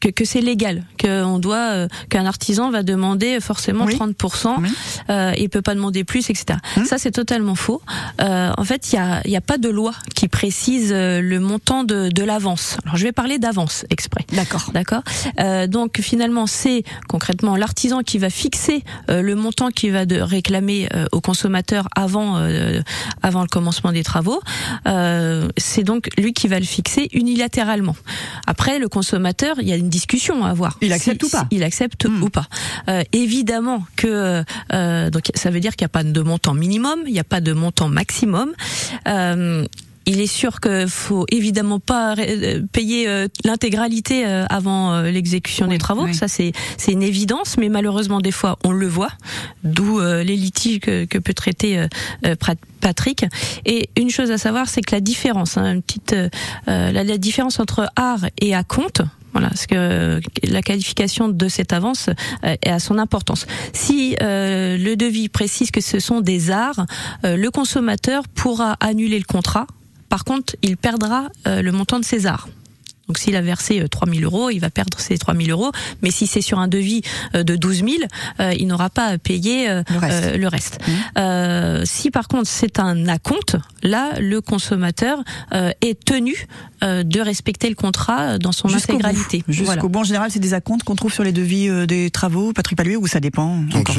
que, 0.00 0.08
que 0.08 0.24
c'est 0.24 0.40
légal, 0.40 0.84
qu'on 1.00 1.38
doit, 1.38 1.72
euh, 1.72 1.88
qu'un 2.08 2.26
artisan 2.26 2.70
va 2.70 2.82
demander 2.82 3.40
forcément 3.40 3.84
oui. 3.84 3.96
30%, 3.96 4.56
oui. 4.60 4.68
euh, 5.10 5.32
il 5.38 5.48
peut 5.48 5.62
pas 5.62 5.74
demander 5.74 6.04
plus, 6.04 6.30
etc. 6.30 6.58
Mmh. 6.76 6.84
Ça 6.84 6.98
c'est 6.98 7.10
totalement 7.10 7.54
faux. 7.54 7.82
Euh, 8.20 8.50
en 8.56 8.64
fait, 8.64 8.92
il 8.92 8.96
y 8.96 8.98
a, 8.98 9.26
y 9.26 9.36
a 9.36 9.40
pas 9.40 9.58
de 9.58 9.68
loi 9.68 9.92
qui 10.14 10.28
précise 10.28 10.92
euh, 10.92 11.20
le 11.20 11.38
montant 11.40 11.84
de, 11.84 12.08
de 12.08 12.24
l'avance. 12.24 12.78
Alors 12.84 12.96
je 12.96 13.04
vais 13.04 13.12
parler 13.12 13.38
d'avance 13.38 13.84
exprès. 13.90 14.24
D'accord. 14.32 14.70
D'accord? 14.72 15.02
Euh, 15.38 15.66
donc 15.66 16.00
finalement, 16.00 16.46
c'est 16.46 16.84
concrètement 17.08 17.56
l'artisan 17.56 18.00
qui 18.00 18.18
va 18.18 18.30
fixer 18.30 18.82
euh, 19.10 19.22
le 19.22 19.34
montant 19.34 19.68
qu'il 19.70 19.92
va 19.92 20.06
de 20.06 20.20
réclamer 20.20 20.88
au 21.12 21.20
consommateur 21.20 21.88
avant 21.94 22.36
avant 23.22 23.42
le 23.42 23.48
commencement 23.48 23.92
des 23.92 24.02
travaux. 24.02 24.40
c'est 25.56 25.82
donc 25.84 26.08
lui 26.18 26.32
qui 26.32 26.48
va 26.48 26.58
le 26.58 26.64
fixer 26.64 27.08
unilatéralement. 27.12 27.96
Après, 28.46 28.78
le 28.78 28.88
consommateur, 28.88 29.56
il 29.60 29.68
y 29.68 29.72
a 29.72 29.76
une 29.76 29.89
discussion 29.90 30.44
à 30.44 30.50
avoir. 30.50 30.78
Il 30.80 30.92
accepte 30.92 31.22
si, 31.22 31.26
ou 31.26 31.30
pas 31.30 31.46
Il 31.50 31.62
accepte 31.62 32.06
mmh. 32.06 32.22
ou 32.22 32.30
pas. 32.30 32.46
Euh, 32.88 33.02
évidemment 33.12 33.84
que 33.96 34.42
euh, 34.72 35.10
donc 35.10 35.30
ça 35.34 35.50
veut 35.50 35.60
dire 35.60 35.76
qu'il 35.76 35.84
n'y 35.84 35.90
a 35.90 35.96
pas 36.00 36.04
de 36.04 36.20
montant 36.22 36.54
minimum, 36.54 37.00
il 37.06 37.12
n'y 37.12 37.20
a 37.20 37.24
pas 37.24 37.40
de 37.40 37.52
montant 37.52 37.88
maximum. 37.88 38.52
Euh, 39.06 39.66
il 40.06 40.20
est 40.20 40.26
sûr 40.26 40.60
qu'il 40.60 40.88
faut 40.88 41.26
évidemment 41.30 41.78
pas 41.78 42.16
payer 42.72 43.08
euh, 43.08 43.28
l'intégralité 43.44 44.26
euh, 44.26 44.44
avant 44.48 44.92
euh, 44.92 45.10
l'exécution 45.10 45.66
oui, 45.66 45.72
des 45.72 45.78
travaux. 45.78 46.04
Oui. 46.04 46.14
Ça, 46.14 46.26
c'est 46.26 46.52
c'est 46.76 46.92
une 46.92 47.02
évidence, 47.02 47.56
mais 47.58 47.68
malheureusement, 47.68 48.20
des 48.20 48.32
fois, 48.32 48.58
on 48.64 48.72
le 48.72 48.88
voit. 48.88 49.12
D'où 49.62 50.00
les 50.00 50.36
litiges 50.36 50.80
que, 50.80 51.04
que 51.04 51.18
peut 51.18 51.34
traiter 51.34 51.84
Patrick. 52.80 53.26
Et 53.66 53.90
une 53.96 54.10
chose 54.10 54.30
à 54.30 54.38
savoir, 54.38 54.68
c'est 54.68 54.80
que 54.80 54.94
la 54.94 55.00
différence, 55.00 55.58
hein, 55.58 55.74
une 55.74 55.82
petite, 55.82 56.16
la, 56.66 57.04
la 57.04 57.18
différence 57.18 57.60
entre 57.60 57.90
art 57.96 58.26
et 58.40 58.54
à 58.54 58.64
compte, 58.64 59.02
voilà, 59.32 59.48
parce 59.48 59.66
que 59.66 60.20
la 60.42 60.62
qualification 60.62 61.28
de 61.28 61.48
cette 61.48 61.72
avance 61.72 62.08
euh, 62.44 62.56
est 62.62 62.70
à 62.70 62.78
son 62.78 62.98
importance. 62.98 63.46
Si 63.72 64.16
euh, 64.22 64.76
le 64.76 64.96
devis 64.96 65.28
précise 65.28 65.70
que 65.70 65.80
ce 65.80 66.00
sont 66.00 66.20
des 66.20 66.50
arts, 66.50 66.86
euh, 67.24 67.36
le 67.36 67.50
consommateur 67.50 68.26
pourra 68.28 68.76
annuler 68.80 69.18
le 69.18 69.24
contrat. 69.24 69.66
Par 70.08 70.24
contre, 70.24 70.56
il 70.62 70.76
perdra 70.76 71.28
euh, 71.46 71.62
le 71.62 71.72
montant 71.72 72.00
de 72.00 72.04
ses 72.04 72.26
arts. 72.26 72.48
Donc 73.10 73.18
s'il 73.18 73.34
a 73.34 73.40
versé 73.40 73.84
3 73.90 74.08
000 74.08 74.22
euros, 74.22 74.50
il 74.50 74.60
va 74.60 74.70
perdre 74.70 75.00
ses 75.00 75.18
3 75.18 75.34
000 75.34 75.50
euros. 75.50 75.72
Mais 76.00 76.12
si 76.12 76.28
c'est 76.28 76.42
sur 76.42 76.60
un 76.60 76.68
devis 76.68 77.02
de 77.34 77.56
12 77.56 77.78
000, 77.78 77.88
euh, 78.38 78.54
il 78.56 78.68
n'aura 78.68 78.88
pas 78.88 79.06
à 79.06 79.18
payer 79.18 79.68
euh, 79.68 79.82
le 79.90 79.98
reste. 79.98 80.22
Euh, 80.22 80.36
le 80.36 80.46
reste. 80.46 80.78
Mmh. 80.86 81.84
si 81.86 82.12
par 82.12 82.28
contre 82.28 82.46
c'est 82.46 82.78
un 82.78 83.08
acompte, 83.08 83.56
là 83.82 84.12
le 84.20 84.40
consommateur 84.40 85.24
est 85.50 86.04
tenu 86.04 86.46
de 86.82 87.20
respecter 87.20 87.68
le 87.68 87.74
contrat 87.74 88.38
dans 88.38 88.52
son 88.52 88.68
Jusqu'au 88.68 88.92
intégralité. 88.92 89.42
Jusqu'au 89.48 89.64
voilà. 89.64 89.82
bout. 89.82 89.98
En 89.98 90.04
général, 90.04 90.30
c'est 90.30 90.38
des 90.38 90.54
acomptes 90.54 90.84
qu'on 90.84 90.94
trouve 90.94 91.12
sur 91.12 91.24
les 91.24 91.32
devis 91.32 91.68
des 91.86 92.10
travaux, 92.10 92.52
Patrick 92.52 92.76
Paluet, 92.78 92.96
ou 92.96 93.06
ça 93.06 93.20
dépend 93.20 93.56
Donc, 93.56 93.90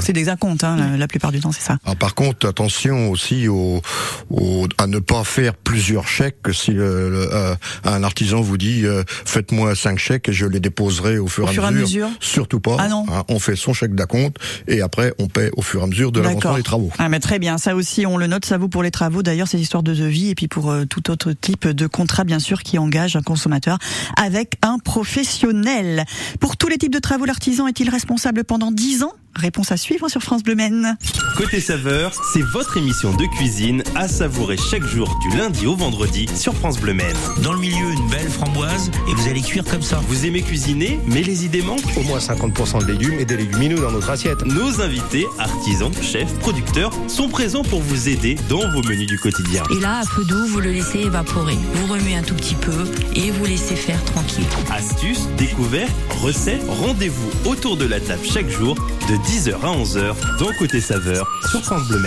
C'est 0.00 0.12
des 0.12 0.28
acomptes, 0.28 0.64
hein, 0.64 0.76
mmh. 0.76 0.90
la, 0.92 0.96
la, 0.96 1.08
plupart 1.08 1.32
du 1.32 1.40
temps, 1.40 1.52
c'est 1.52 1.60
ça. 1.60 1.76
Alors, 1.84 1.96
par 1.96 2.14
contre, 2.14 2.48
attention 2.48 3.10
aussi 3.10 3.48
au, 3.48 3.82
au, 4.30 4.66
à 4.78 4.86
ne 4.86 4.98
pas 4.98 5.24
faire 5.24 5.54
plusieurs 5.54 6.08
chèques. 6.08 6.36
Si 6.52 6.72
le, 6.72 7.10
le, 7.10 7.34
euh, 7.34 7.54
un 7.84 8.02
artisan 8.02 8.40
vous 8.40 8.58
dit 8.60 8.84
euh, 8.84 9.02
faites-moi 9.08 9.74
cinq 9.74 9.98
chèques 9.98 10.28
et 10.28 10.32
je 10.32 10.46
les 10.46 10.60
déposerai 10.60 11.18
au 11.18 11.26
fur, 11.26 11.44
au 11.44 11.48
et 11.48 11.58
à 11.58 11.70
mesure. 11.70 12.06
mesure. 12.06 12.08
Surtout 12.20 12.60
pas. 12.60 12.76
Ah 12.78 12.88
non. 12.88 13.06
Hein, 13.10 13.24
on 13.28 13.38
fait 13.38 13.56
son 13.56 13.72
chèque 13.72 13.94
d'acompte 13.94 14.36
et 14.68 14.82
après 14.82 15.12
on 15.18 15.26
paie 15.26 15.50
au 15.56 15.62
fur 15.62 15.80
et 15.80 15.84
à 15.84 15.86
mesure 15.86 16.12
de 16.12 16.20
l'avancement 16.20 16.56
des 16.56 16.62
travaux. 16.62 16.90
Ah, 16.98 17.08
mais 17.08 17.18
très 17.18 17.38
bien, 17.38 17.58
ça 17.58 17.74
aussi 17.74 18.06
on 18.06 18.16
le 18.16 18.26
note, 18.26 18.44
ça 18.44 18.58
vaut 18.58 18.68
pour 18.68 18.82
les 18.82 18.90
travaux 18.90 19.22
d'ailleurs, 19.22 19.48
ces 19.48 19.60
histoires 19.60 19.82
de 19.82 19.94
devis 19.94 20.28
et 20.28 20.34
puis 20.34 20.46
pour 20.46 20.70
euh, 20.70 20.84
tout 20.84 21.10
autre 21.10 21.32
type 21.32 21.66
de 21.66 21.86
contrat 21.86 22.24
bien 22.24 22.38
sûr 22.38 22.62
qui 22.62 22.78
engage 22.78 23.16
un 23.16 23.22
consommateur 23.22 23.78
avec 24.16 24.54
un 24.62 24.78
professionnel. 24.78 26.04
Pour 26.38 26.56
tous 26.56 26.68
les 26.68 26.78
types 26.78 26.92
de 26.92 26.98
travaux, 26.98 27.24
l'artisan 27.24 27.66
est-il 27.66 27.88
responsable 27.88 28.44
pendant 28.44 28.70
10 28.70 29.04
ans? 29.04 29.12
Réponse 29.36 29.72
à 29.72 29.76
suivre 29.76 30.08
sur 30.08 30.22
France 30.22 30.42
Bleu 30.42 30.54
Maine. 30.54 30.96
Côté 31.36 31.60
saveur, 31.60 32.12
c'est 32.32 32.42
votre 32.42 32.76
émission 32.76 33.14
de 33.14 33.24
cuisine 33.36 33.82
à 33.94 34.08
savourer 34.08 34.56
chaque 34.56 34.84
jour 34.84 35.18
du 35.22 35.36
lundi 35.36 35.66
au 35.66 35.76
vendredi 35.76 36.26
sur 36.34 36.54
France 36.54 36.78
Bleu 36.78 36.92
Maine. 36.94 37.16
Dans 37.42 37.52
le 37.52 37.60
milieu, 37.60 37.92
une 37.92 38.08
belle 38.08 38.28
framboise 38.28 38.90
et 39.08 39.14
vous 39.14 39.28
allez 39.28 39.40
cuire 39.40 39.64
comme 39.64 39.82
ça. 39.82 40.00
Vous 40.08 40.26
aimez 40.26 40.42
cuisiner, 40.42 40.98
mais 41.06 41.22
les 41.22 41.44
idées 41.44 41.62
manquent 41.62 41.96
Au 41.96 42.02
moins 42.02 42.18
50% 42.18 42.80
de 42.80 42.92
légumes 42.92 43.18
et 43.20 43.24
des 43.24 43.36
légumineux 43.36 43.80
dans 43.80 43.92
notre 43.92 44.10
assiette. 44.10 44.44
Nos 44.44 44.80
invités, 44.80 45.26
artisans, 45.38 45.92
chefs, 46.02 46.34
producteurs, 46.40 46.90
sont 47.08 47.28
présents 47.28 47.62
pour 47.62 47.80
vous 47.80 48.08
aider 48.08 48.36
dans 48.48 48.68
vos 48.72 48.82
menus 48.82 49.06
du 49.06 49.18
quotidien. 49.18 49.62
Et 49.74 49.80
là, 49.80 50.00
à 50.00 50.02
feu 50.04 50.24
doux, 50.24 50.46
vous 50.46 50.60
le 50.60 50.72
laissez 50.72 51.00
évaporer. 51.00 51.56
Vous 51.74 51.86
remuez 51.92 52.16
un 52.16 52.22
tout 52.22 52.34
petit 52.34 52.56
peu 52.56 52.84
et 53.14 53.30
vous 53.30 53.44
laissez 53.44 53.76
faire 53.76 54.04
tranquille. 54.04 54.44
Astuces, 54.70 55.28
découvertes, 55.38 55.92
recettes, 56.20 56.64
rendez-vous 56.68 57.30
autour 57.48 57.76
de 57.76 57.84
la 57.86 58.00
table 58.00 58.22
chaque 58.24 58.48
jour 58.50 58.74
de 59.08 59.19
10h 59.24 59.54
à 59.54 59.70
11h 59.76 60.14
dans 60.38 60.52
Côté 60.58 60.80
Saveur 60.80 61.26
sur 61.50 61.62
France 61.62 61.88
Bleu. 61.88 61.98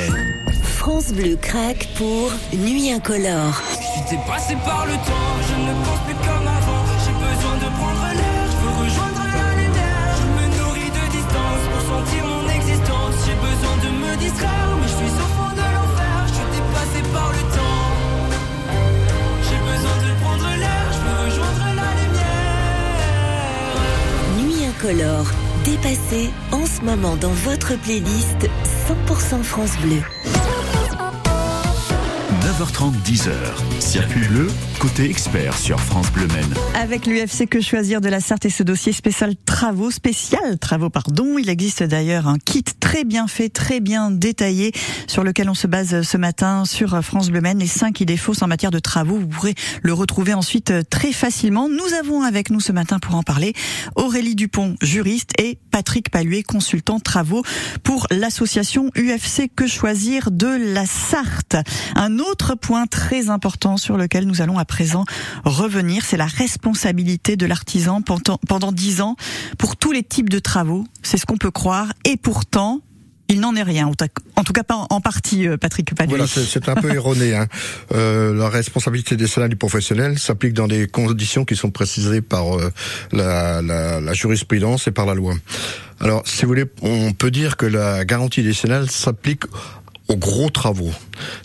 France 0.63 1.11
Bleu 1.13 1.35
craque 1.35 1.87
pour 1.95 2.31
Nuit 2.53 2.91
incolore. 2.91 3.61
J'étais 3.95 4.21
passé 4.25 4.55
par 4.65 4.85
le 4.85 4.93
temps, 4.93 5.33
je 5.47 5.55
ne 5.61 5.73
pense 5.83 5.99
plus 6.05 6.15
comme 6.15 6.47
avant. 6.47 6.83
J'ai 7.03 7.13
besoin 7.13 7.55
de 7.57 7.69
prendre 7.77 8.07
l'air, 8.13 8.43
je 8.49 8.57
veux 8.63 8.75
rejoindre 8.83 9.21
la 9.21 9.51
lumière. 9.61 10.09
Je 10.17 10.25
me 10.35 10.45
nourris 10.57 10.89
de 10.89 11.03
distance 11.11 11.63
pour 11.71 11.81
sentir 11.91 12.21
mon 12.25 12.49
existence. 12.49 13.15
J'ai 13.25 13.37
besoin 13.37 13.75
de 13.83 13.89
me 13.93 14.11
distraire, 14.17 14.69
mais 14.81 14.87
je 14.87 14.95
suis 14.97 15.13
au 15.13 15.29
fond 15.37 15.51
de 15.53 15.65
l'enfer. 15.75 16.15
Je 16.27 16.33
suis 16.33 16.49
dépassé 16.55 16.99
par 17.13 17.29
le 17.31 17.43
temps. 17.53 17.89
J'ai 19.47 19.59
besoin 19.61 19.95
de 20.01 20.09
prendre 20.21 20.49
l'air, 20.57 20.85
je 20.91 20.99
veux 21.05 21.17
rejoindre 21.25 21.65
la 21.77 21.89
lumière. 22.01 22.63
Nuit 24.39 24.65
incolore 24.65 25.29
dépassé 25.63 26.29
en 26.51 26.65
ce 26.65 26.81
moment 26.81 27.15
dans 27.15 27.31
votre 27.31 27.75
playlist 27.79 28.49
100% 29.07 29.43
France 29.43 29.77
Bleu. 29.81 30.01
9h30, 32.41 32.93
10h. 33.03 33.31
Circuit 33.79 34.27
bleu, 34.27 34.47
côté 34.83 35.09
expert 35.09 35.57
sur 35.57 35.79
France 35.79 36.11
Bleu. 36.11 36.27
Avec 36.75 37.05
l'UFC 37.05 37.47
Que 37.47 37.61
Choisir 37.61 38.01
de 38.01 38.09
la 38.09 38.19
Sarthe 38.19 38.45
et 38.47 38.49
ce 38.49 38.63
dossier 38.63 38.91
spécial 38.91 39.33
travaux, 39.45 39.91
spécial 39.91 40.59
travaux, 40.59 40.89
pardon. 40.89 41.37
Il 41.37 41.49
existe 41.49 41.83
d'ailleurs 41.83 42.27
un 42.27 42.37
kit 42.37 42.65
très 42.81 43.05
bien 43.05 43.27
fait, 43.27 43.47
très 43.47 43.79
bien 43.79 44.11
détaillé 44.11 44.73
sur 45.07 45.23
lequel 45.23 45.49
on 45.49 45.53
se 45.53 45.67
base 45.67 46.01
ce 46.01 46.17
matin 46.17 46.65
sur 46.65 47.01
France 47.01 47.29
Bleu 47.29 47.39
Maine. 47.39 47.59
Les 47.59 47.67
5 47.67 48.01
idées 48.01 48.17
fausses 48.17 48.41
en 48.41 48.47
matière 48.47 48.71
de 48.71 48.79
travaux. 48.79 49.19
Vous 49.19 49.27
pourrez 49.27 49.55
le 49.81 49.93
retrouver 49.93 50.33
ensuite 50.33 50.73
très 50.89 51.13
facilement. 51.13 51.69
Nous 51.69 51.93
avons 51.97 52.21
avec 52.21 52.49
nous 52.49 52.59
ce 52.59 52.73
matin 52.73 52.99
pour 52.99 53.15
en 53.15 53.23
parler 53.23 53.53
Aurélie 53.95 54.35
Dupont, 54.35 54.75
juriste 54.81 55.31
et 55.39 55.59
Patrick 55.71 56.09
Paluet, 56.09 56.43
consultant 56.43 56.99
travaux 56.99 57.43
pour 57.83 58.07
l'association 58.11 58.89
UFC 58.97 59.49
Que 59.55 59.65
Choisir 59.65 60.29
de 60.29 60.73
la 60.73 60.85
Sarthe. 60.85 61.55
Un 61.95 62.19
autre 62.19 62.55
point 62.55 62.85
très 62.85 63.29
important 63.29 63.77
sur 63.77 63.97
lequel 63.97 64.25
nous 64.25 64.41
allons 64.41 64.57
à 64.57 64.65
présent 64.73 65.05
revenir, 65.45 66.03
c'est 66.03 66.17
la 66.17 66.25
responsabilité 66.25 67.35
de 67.35 67.45
l'artisan 67.45 68.01
pendant, 68.01 68.71
10 68.71 69.01
ans 69.01 69.15
pour 69.59 69.77
tous 69.77 69.91
les 69.91 70.01
types 70.01 70.29
de 70.29 70.39
travaux. 70.39 70.83
C'est 71.03 71.17
ce 71.17 71.27
qu'on 71.27 71.37
peut 71.37 71.51
croire. 71.51 71.93
Et 72.05 72.17
pourtant, 72.17 72.81
il 73.29 73.39
n'en 73.39 73.55
est 73.55 73.61
rien, 73.61 73.85
en 73.87 74.43
tout 74.43 74.53
cas 74.53 74.63
pas 74.63 74.87
en 74.89 74.99
partie, 74.99 75.47
euh, 75.47 75.57
Patrick 75.57 75.93
Paluet. 75.93 76.17
Voilà, 76.17 76.27
c'est 76.27 76.67
un 76.69 76.75
peu 76.75 76.91
erroné. 76.95 77.35
Hein. 77.35 77.47
Euh, 77.93 78.33
la 78.33 78.49
responsabilité 78.49 79.15
des 79.15 79.27
salariés 79.27 79.51
du 79.51 79.57
professionnel 79.57 80.17
s'applique 80.17 80.53
dans 80.53 80.67
des 80.67 80.87
conditions 80.87 81.45
qui 81.45 81.55
sont 81.55 81.69
précisées 81.69 82.21
par 82.21 82.57
euh, 82.57 82.71
la, 83.11 83.61
la, 83.61 84.01
la, 84.01 84.13
jurisprudence 84.13 84.87
et 84.87 84.91
par 84.91 85.05
la 85.05 85.13
loi. 85.13 85.35
Alors, 85.99 86.27
si 86.27 86.41
vous 86.41 86.47
voulez, 86.47 86.65
on 86.81 87.13
peut 87.13 87.31
dire 87.31 87.57
que 87.57 87.67
la 87.67 88.05
garantie 88.05 88.41
décennale 88.41 88.89
s'applique 88.89 89.43
aux 90.07 90.17
gros 90.17 90.49
travaux. 90.49 90.91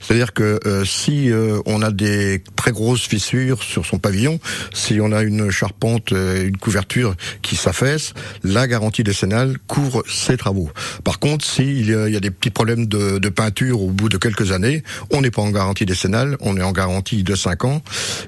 C'est-à-dire 0.00 0.32
que 0.32 0.60
euh, 0.66 0.84
si 0.84 1.30
euh, 1.30 1.60
on 1.66 1.82
a 1.82 1.90
des 1.90 2.42
très 2.56 2.72
grosses 2.72 3.06
fissures 3.06 3.62
sur 3.62 3.86
son 3.86 3.98
pavillon, 3.98 4.40
si 4.72 5.00
on 5.00 5.12
a 5.12 5.22
une 5.22 5.50
charpente, 5.50 6.12
euh, 6.12 6.46
une 6.46 6.56
couverture 6.56 7.14
qui 7.42 7.56
s'affaisse, 7.56 8.14
la 8.42 8.66
garantie 8.66 9.04
décennale 9.04 9.58
couvre 9.66 10.02
ces 10.08 10.36
travaux. 10.36 10.70
Par 11.04 11.18
contre, 11.18 11.44
s'il 11.44 11.88
y, 11.88 11.92
y, 11.92 12.16
a 12.16 12.20
des 12.20 12.30
petits 12.30 12.50
problèmes 12.50 12.86
de, 12.86 13.28
peinture 13.28 13.82
au 13.82 13.90
bout 13.90 14.08
de 14.08 14.16
quelques 14.16 14.52
années, 14.52 14.82
on 15.10 15.20
n'est 15.20 15.30
pas 15.30 15.42
en 15.42 15.50
garantie 15.50 15.84
décennale, 15.84 16.36
on 16.40 16.56
est 16.56 16.62
en 16.62 16.72
garantie 16.72 17.22
de 17.22 17.34
5 17.34 17.64
ans. 17.64 17.82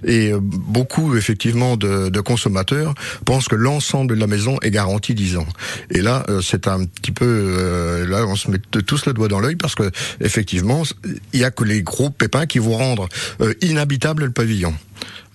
Et 0.04 0.32
beaucoup, 0.38 1.16
effectivement, 1.16 1.76
de, 1.76 2.10
de 2.10 2.20
consommateurs 2.20 2.94
pensent 3.24 3.48
que 3.48 3.56
l'ensemble 3.56 4.14
de 4.14 4.20
la 4.20 4.26
maison 4.26 4.58
est 4.62 4.70
garantie 4.70 5.14
10 5.14 5.38
ans. 5.38 5.46
Et 5.90 6.02
là, 6.02 6.26
c'est 6.42 6.68
un 6.68 6.84
petit 6.84 7.12
peu... 7.12 8.04
là, 8.06 8.26
on 8.26 8.36
se 8.36 8.50
met 8.50 8.58
tous 8.58 9.06
le 9.06 9.14
doigt 9.14 9.28
dans 9.28 9.40
l'œil 9.40 9.56
parce 9.56 9.74
que, 9.74 9.90
effectivement, 10.20 10.82
il 11.32 11.40
y 11.40 11.44
a 11.44 11.50
que 11.50 11.64
les 11.64 11.82
gros 11.82 12.10
pépins 12.10 12.46
qui 12.46 12.58
vont 12.58 12.76
rendre 12.76 13.08
euh, 13.40 13.54
inhabitable 13.62 14.24
le 14.24 14.32
pavillon. 14.32 14.74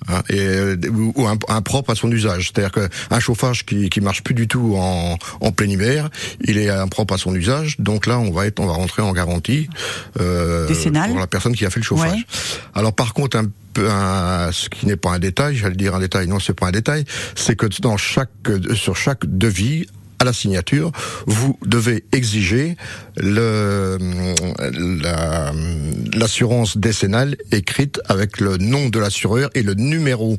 Hein, 0.08 0.22
et, 0.30 0.40
euh, 0.40 0.78
ou 1.16 1.26
impropre 1.48 1.90
à 1.90 1.96
son 1.96 2.12
usage. 2.12 2.52
C'est-à-dire 2.54 2.72
qu'un 2.72 3.20
chauffage 3.20 3.66
qui, 3.66 3.90
qui 3.90 4.02
marche 4.02 4.22
plus 4.22 4.36
du 4.36 4.48
tout 4.48 4.76
en, 4.78 5.18
en 5.42 5.52
plein 5.52 5.68
hiver, 5.68 6.10
il 6.44 6.60
est 6.60 6.70
impropre 6.70 7.16
à 7.16 7.18
son 7.18 7.34
usage. 7.34 7.78
Donc 7.80 8.06
là, 8.06 8.20
on 8.20 8.32
va 8.32 8.46
être, 8.46 8.60
on 8.60 8.68
va 8.68 8.74
rentrer 8.74 9.02
en 9.02 9.14
garantie 9.14 9.68
euh, 10.20 10.68
pour 10.68 11.20
la 11.20 11.28
personne 11.28 11.56
qui 11.56 11.66
a 11.66 11.72
fait 11.72 11.80
le 11.80 11.86
chauffage. 11.86 12.12
Ouais. 12.12 12.26
Alors 12.76 12.94
par 12.94 13.14
contre, 13.14 13.38
un 13.38 13.48
un, 13.78 14.52
ce 14.52 14.70
qui 14.70 14.86
n'est 14.86 14.96
pas 14.96 15.12
un 15.12 15.20
détail, 15.20 15.56
j'allais 15.56 15.76
dire 15.76 15.96
un 15.96 16.00
détail, 16.00 16.28
non, 16.28 16.40
c'est 16.40 16.54
pas 16.54 16.68
un 16.68 16.72
détail, 16.72 17.04
c'est 17.36 17.56
que 17.56 17.66
dans 17.82 17.98
chaque, 17.98 18.30
sur 18.74 18.96
chaque 18.96 19.26
devis, 19.26 19.88
la 20.26 20.34
signature, 20.34 20.92
vous 21.26 21.58
devez 21.66 22.04
exiger 22.12 22.76
l'assurance 26.14 26.78
décennale 26.78 27.38
écrite 27.52 28.02
avec 28.08 28.40
le 28.40 28.58
nom 28.58 28.90
de 28.90 29.00
l'assureur 29.00 29.50
et 29.54 29.64
le 29.64 29.74
numéro 29.74 30.38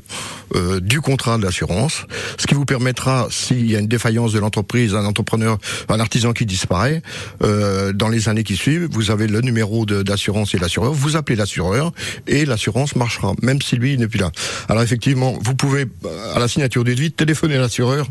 euh, 0.55 0.79
du 0.79 1.01
contrat 1.01 1.37
de 1.37 1.43
l'assurance, 1.43 2.05
ce 2.37 2.47
qui 2.47 2.53
vous 2.53 2.65
permettra, 2.65 3.27
s'il 3.29 3.69
y 3.69 3.75
a 3.75 3.79
une 3.79 3.87
défaillance 3.87 4.33
de 4.33 4.39
l'entreprise, 4.39 4.95
un 4.95 5.05
entrepreneur, 5.05 5.57
un 5.89 5.99
artisan 5.99 6.33
qui 6.33 6.45
disparaît, 6.45 7.01
euh, 7.43 7.93
dans 7.93 8.09
les 8.09 8.29
années 8.29 8.43
qui 8.43 8.55
suivent, 8.55 8.87
vous 8.91 9.11
avez 9.11 9.27
le 9.27 9.41
numéro 9.41 9.85
d'assurance 9.85 10.53
et 10.53 10.59
l'assureur, 10.59 10.93
vous 10.93 11.15
appelez 11.15 11.35
l'assureur 11.35 11.91
et 12.27 12.45
l'assurance 12.45 12.95
marchera, 12.95 13.33
même 13.41 13.61
si 13.61 13.75
lui 13.75 13.97
n'est 13.97 14.07
plus 14.07 14.19
là. 14.19 14.31
Alors 14.69 14.83
effectivement, 14.83 15.37
vous 15.41 15.55
pouvez, 15.55 15.85
à 16.33 16.39
la 16.39 16.47
signature 16.47 16.83
du 16.83 17.11
téléphoner 17.11 17.57
l'assureur 17.57 18.07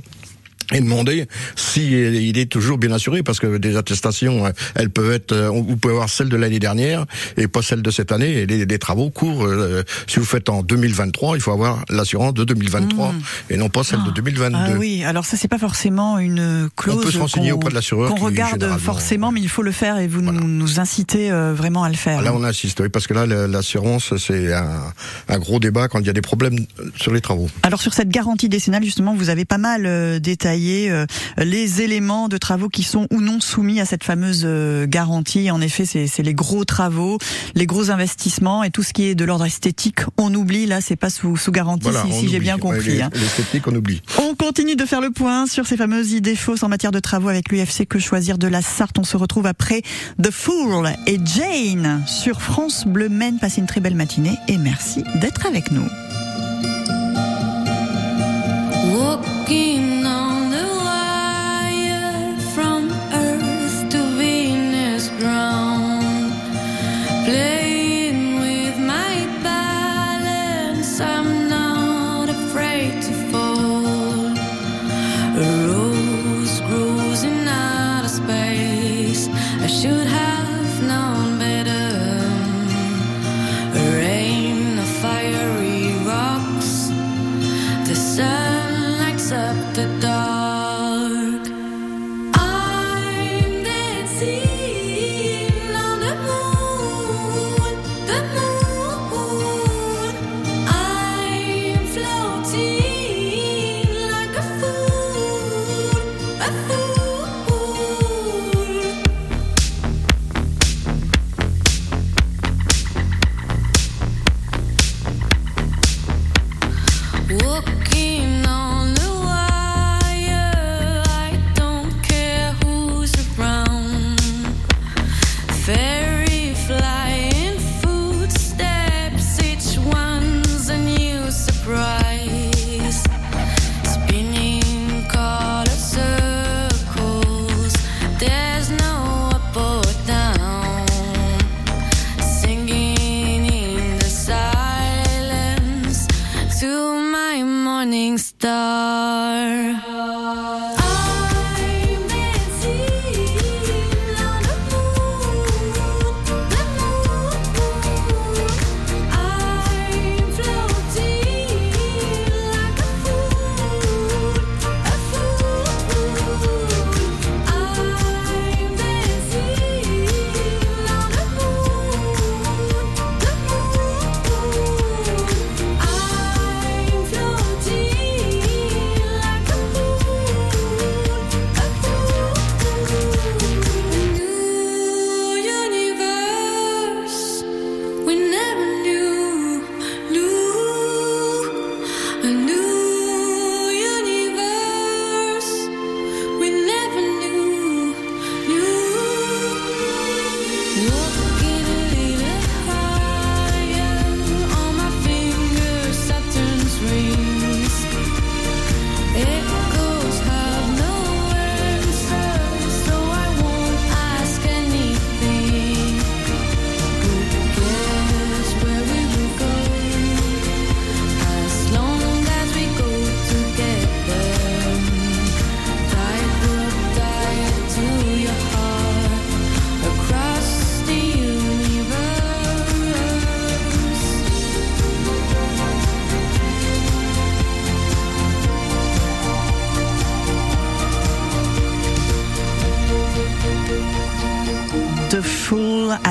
et 0.72 0.80
demander 0.80 1.26
si 1.54 1.92
il 1.92 2.38
est 2.38 2.50
toujours 2.50 2.78
bien 2.78 2.90
assuré 2.92 3.22
parce 3.22 3.38
que 3.38 3.56
des 3.58 3.76
attestations 3.76 4.52
elles 4.74 4.90
peuvent 4.90 5.12
être 5.12 5.34
vous 5.52 5.76
pouvez 5.76 5.94
avoir 5.94 6.08
celle 6.08 6.28
de 6.28 6.36
l'année 6.36 6.58
dernière 6.58 7.06
et 7.36 7.46
pas 7.46 7.62
celle 7.62 7.82
de 7.82 7.90
cette 7.90 8.10
année 8.10 8.32
et 8.32 8.46
les, 8.46 8.66
les 8.66 8.78
travaux 8.78 9.10
courent 9.10 9.46
euh, 9.46 9.84
si 10.08 10.18
vous 10.18 10.24
faites 10.24 10.48
en 10.48 10.62
2023 10.62 11.36
il 11.36 11.40
faut 11.40 11.52
avoir 11.52 11.84
l'assurance 11.88 12.34
de 12.34 12.44
2023 12.44 13.12
mmh. 13.12 13.22
et 13.50 13.56
non 13.56 13.68
pas 13.68 13.84
celle 13.84 14.00
ah. 14.02 14.08
de 14.08 14.14
2022 14.14 14.56
ah 14.58 14.70
oui 14.76 15.04
alors 15.04 15.24
ça 15.24 15.36
c'est 15.36 15.48
pas 15.48 15.58
forcément 15.58 16.18
une 16.18 16.68
clause 16.76 16.96
on 16.98 17.02
peut 17.02 17.10
se 17.12 17.18
renseigner 17.18 17.52
auprès 17.52 17.70
de 17.70 17.74
l'assureur 17.74 18.10
qu'on 18.10 18.24
regarde 18.24 18.66
forcément 18.78 19.30
mais 19.30 19.40
il 19.40 19.48
faut 19.48 19.62
le 19.62 19.72
faire 19.72 19.98
et 19.98 20.08
vous 20.08 20.20
voilà. 20.20 20.40
nous, 20.40 20.48
nous, 20.48 20.80
incitez 20.80 21.30
euh, 21.30 21.54
vraiment 21.54 21.84
à 21.84 21.88
le 21.88 21.94
faire 21.96 22.18
ah, 22.20 22.22
là 22.22 22.34
on 22.34 22.42
insiste 22.42 22.80
oui 22.80 22.88
parce 22.88 23.06
que 23.06 23.14
là 23.14 23.26
l'assurance 23.46 24.16
c'est 24.16 24.52
un, 24.52 24.92
un, 25.28 25.38
gros 25.38 25.60
débat 25.60 25.86
quand 25.86 26.00
il 26.00 26.06
y 26.06 26.10
a 26.10 26.12
des 26.12 26.22
problèmes 26.22 26.58
sur 26.96 27.12
les 27.12 27.20
travaux 27.20 27.48
alors 27.62 27.80
sur 27.80 27.94
cette 27.94 28.08
garantie 28.08 28.48
décennale 28.48 28.82
justement 28.82 29.14
vous 29.14 29.30
avez 29.30 29.44
pas 29.44 29.58
mal 29.58 29.86
euh, 29.86 30.18
détaillé 30.18 30.55
euh, 30.90 31.06
les 31.38 31.82
éléments 31.82 32.28
de 32.28 32.36
travaux 32.36 32.68
qui 32.68 32.82
sont 32.82 33.06
ou 33.10 33.20
non 33.20 33.40
soumis 33.40 33.80
à 33.80 33.84
cette 33.84 34.04
fameuse 34.04 34.42
euh, 34.44 34.86
garantie. 34.86 35.50
En 35.50 35.60
effet, 35.60 35.84
c'est 35.84 36.22
les 36.22 36.34
gros 36.34 36.64
travaux, 36.64 37.18
les 37.54 37.66
gros 37.66 37.90
investissements 37.90 38.62
et 38.64 38.70
tout 38.70 38.82
ce 38.82 38.92
qui 38.92 39.04
est 39.04 39.14
de 39.14 39.24
l'ordre 39.24 39.44
esthétique, 39.44 40.00
on 40.16 40.34
oublie. 40.34 40.66
Là, 40.66 40.80
c'est 40.80 40.96
pas 40.96 41.10
sous, 41.10 41.36
sous 41.36 41.52
garantie, 41.52 41.90
voilà, 41.90 42.04
si, 42.06 42.20
si 42.20 42.28
j'ai 42.28 42.40
bien 42.40 42.58
compris. 42.58 42.96
Ouais, 42.96 43.02
hein. 43.02 43.10
L'esthétique, 43.14 43.66
on 43.66 43.74
oublie. 43.74 44.02
On 44.18 44.34
continue 44.34 44.76
de 44.76 44.84
faire 44.84 45.00
le 45.00 45.10
point 45.10 45.46
sur 45.46 45.66
ces 45.66 45.76
fameuses 45.76 46.12
idées 46.12 46.36
fausses 46.36 46.62
en 46.62 46.68
matière 46.68 46.92
de 46.92 47.00
travaux 47.00 47.28
avec 47.28 47.50
l'UFC 47.50 47.86
Que 47.88 47.98
Choisir 47.98 48.38
de 48.38 48.48
la 48.48 48.62
Sarthe. 48.62 48.98
On 48.98 49.04
se 49.04 49.16
retrouve 49.16 49.46
après 49.46 49.82
The 50.22 50.30
Fool 50.30 50.90
et 51.06 51.18
Jane 51.24 52.02
sur 52.06 52.42
France 52.42 52.86
Bleu 52.86 53.08
Maine. 53.08 53.38
Passez 53.38 53.60
une 53.60 53.66
très 53.66 53.80
belle 53.80 53.94
matinée 53.94 54.36
et 54.48 54.58
merci 54.58 55.04
d'être 55.20 55.46
avec 55.46 55.70
nous. 55.70 55.86
The 89.76 89.84
dark. 90.00 90.15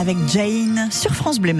Avec 0.07 0.17
Jane 0.27 0.87
sur 0.91 1.15
France 1.15 1.39
Bleu. 1.39 1.51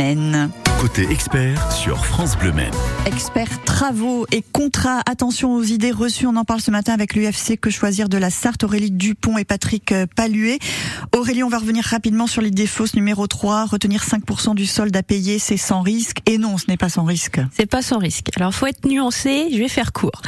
Côté 0.86 1.10
expert 1.10 1.72
sur 1.72 2.06
France 2.06 2.38
Bleu 2.38 2.52
Maine. 2.52 2.72
Expert 3.08 3.64
travaux 3.64 4.28
et 4.32 4.44
contrats. 4.44 5.02
Attention 5.10 5.56
aux 5.56 5.64
idées 5.64 5.90
reçues. 5.90 6.28
On 6.28 6.36
en 6.36 6.44
parle 6.46 6.62
ce 6.62 6.70
matin 6.70 6.94
avec 6.94 7.16
l'UFC 7.16 7.60
Que 7.60 7.72
Choisir 7.72 8.08
de 8.08 8.20
la 8.20 8.30
Sarthe, 8.30 8.64
Aurélie 8.64 8.92
Dupont 8.92 9.40
et 9.40 9.46
Patrick 9.46 9.92
euh, 9.92 10.06
Paluet. 10.16 10.60
Aurélie, 11.12 11.42
on 11.42 11.50
va 11.50 11.58
revenir 11.58 11.84
rapidement 11.84 12.28
sur 12.28 12.44
l'idée 12.44 12.68
fausse 12.68 12.94
numéro 12.94 13.26
3. 13.26 13.66
Retenir 13.66 14.04
5% 14.04 14.54
du 14.54 14.68
solde 14.68 14.96
à 14.96 15.02
payer, 15.02 15.40
c'est 15.40 15.58
sans 15.58 15.82
risque. 15.82 16.18
Et 16.28 16.38
non, 16.38 16.60
ce 16.60 16.66
n'est 16.68 16.78
pas 16.78 16.90
sans 16.90 17.04
risque. 17.04 17.40
C'est 17.52 17.66
pas 17.66 17.82
sans 17.82 17.98
risque. 17.98 18.30
Alors, 18.36 18.54
faut 18.54 18.68
être 18.68 18.86
nuancé. 18.88 19.48
Je 19.52 19.58
vais 19.58 19.70
faire 19.70 19.92
court. 19.92 20.22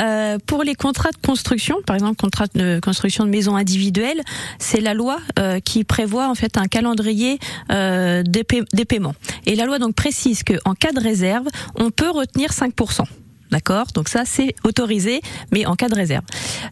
Euh, 0.00 0.38
pour 0.46 0.62
les 0.62 0.74
contrats 0.74 1.10
de 1.10 1.26
construction, 1.26 1.76
par 1.86 1.96
exemple, 1.96 2.16
contrat 2.16 2.46
de 2.54 2.80
construction 2.82 3.26
de 3.26 3.30
maisons 3.30 3.56
individuelles, 3.56 4.22
c'est 4.58 4.80
la 4.80 4.94
loi 4.94 5.18
euh, 5.38 5.60
qui 5.60 5.84
prévoit 5.84 6.30
en 6.30 6.34
fait 6.34 6.56
un 6.56 6.66
calendrier 6.66 7.38
euh, 7.70 8.22
des, 8.22 8.42
pa- 8.44 8.64
des 8.72 8.86
paiements. 8.86 9.14
Et 9.44 9.54
la 9.54 9.66
loi 9.66 9.78
donc 9.78 9.97
précise 9.98 10.44
que 10.44 10.54
en 10.64 10.74
cas 10.74 10.92
de 10.92 11.00
réserve, 11.00 11.48
on 11.74 11.90
peut 11.90 12.10
retenir 12.10 12.50
5%. 12.50 13.02
D'accord, 13.50 13.86
donc 13.94 14.08
ça 14.08 14.22
c'est 14.24 14.54
autorisé, 14.62 15.20
mais 15.50 15.66
en 15.66 15.74
cas 15.74 15.88
de 15.88 15.94
réserve. 15.96 16.24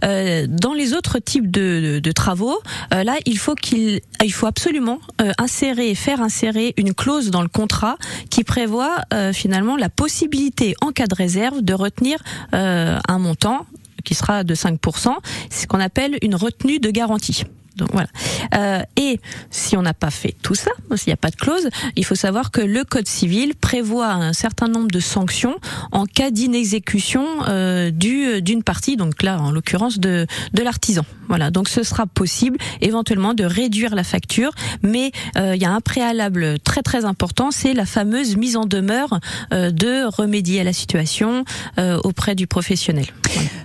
Euh, 0.04 0.46
dans 0.48 0.74
les 0.74 0.92
autres 0.92 1.18
types 1.18 1.50
de, 1.50 2.12
travaux, 2.12 2.58
euh, 2.94 3.02
là 3.02 3.16
il 3.24 3.38
faut 3.38 3.56
qu'il, 3.56 4.00
il 4.22 4.32
faut 4.32 4.46
absolument 4.46 5.00
euh, 5.20 5.32
insérer, 5.38 5.94
faire 5.96 6.20
insérer 6.20 6.74
une 6.76 6.94
clause 6.94 7.30
dans 7.30 7.42
le 7.42 7.48
contrat 7.48 7.96
qui 8.30 8.44
prévoit 8.44 8.98
euh, 9.12 9.32
finalement 9.32 9.76
la 9.76 9.88
possibilité 9.88 10.76
en 10.80 10.92
cas 10.92 11.06
de 11.06 11.14
réserve 11.14 11.62
de 11.62 11.74
retenir 11.74 12.18
un 12.52 13.18
montant 13.18 13.66
qui 14.04 14.14
sera 14.14 14.44
de 14.44 14.54
5%, 14.54 15.14
c'est 15.50 15.62
ce 15.62 15.66
qu'on 15.66 15.80
appelle 15.80 16.16
une 16.22 16.36
retenue 16.36 16.78
de 16.78 16.90
garantie. 16.90 17.42
Donc 17.76 17.90
voilà. 17.92 18.08
Euh, 18.54 18.82
et 18.96 19.20
si 19.50 19.76
on 19.76 19.82
n'a 19.82 19.94
pas 19.94 20.10
fait 20.10 20.34
tout 20.42 20.54
ça, 20.54 20.70
s'il 20.94 21.10
n'y 21.10 21.14
a 21.14 21.18
pas 21.18 21.30
de 21.30 21.36
clause, 21.36 21.68
il 21.94 22.04
faut 22.04 22.14
savoir 22.14 22.50
que 22.50 22.60
le 22.60 22.84
Code 22.84 23.06
civil 23.06 23.54
prévoit 23.54 24.10
un 24.10 24.32
certain 24.32 24.68
nombre 24.68 24.88
de 24.88 25.00
sanctions 25.00 25.56
en 25.92 26.06
cas 26.06 26.30
d'inexécution 26.30 27.26
euh, 27.48 27.90
du 27.90 28.40
d'une 28.42 28.62
partie, 28.62 28.96
donc 28.96 29.22
là 29.22 29.40
en 29.40 29.50
l'occurrence 29.50 29.98
de 29.98 30.26
de 30.54 30.62
l'artisan. 30.62 31.04
Voilà. 31.28 31.50
Donc 31.50 31.68
ce 31.68 31.82
sera 31.82 32.06
possible 32.06 32.58
éventuellement 32.80 33.34
de 33.34 33.44
réduire 33.44 33.94
la 33.94 34.04
facture, 34.04 34.52
mais 34.82 35.12
euh, 35.36 35.54
il 35.54 35.62
y 35.62 35.64
a 35.64 35.72
un 35.72 35.80
préalable 35.80 36.58
très 36.60 36.82
très 36.82 37.04
important, 37.04 37.50
c'est 37.50 37.74
la 37.74 37.86
fameuse 37.86 38.36
mise 38.36 38.56
en 38.56 38.64
demeure 38.64 39.20
euh, 39.52 39.70
de 39.70 40.04
remédier 40.06 40.60
à 40.60 40.64
la 40.64 40.72
situation 40.72 41.44
euh, 41.78 41.98
auprès 42.04 42.34
du 42.34 42.46
professionnel. 42.46 43.06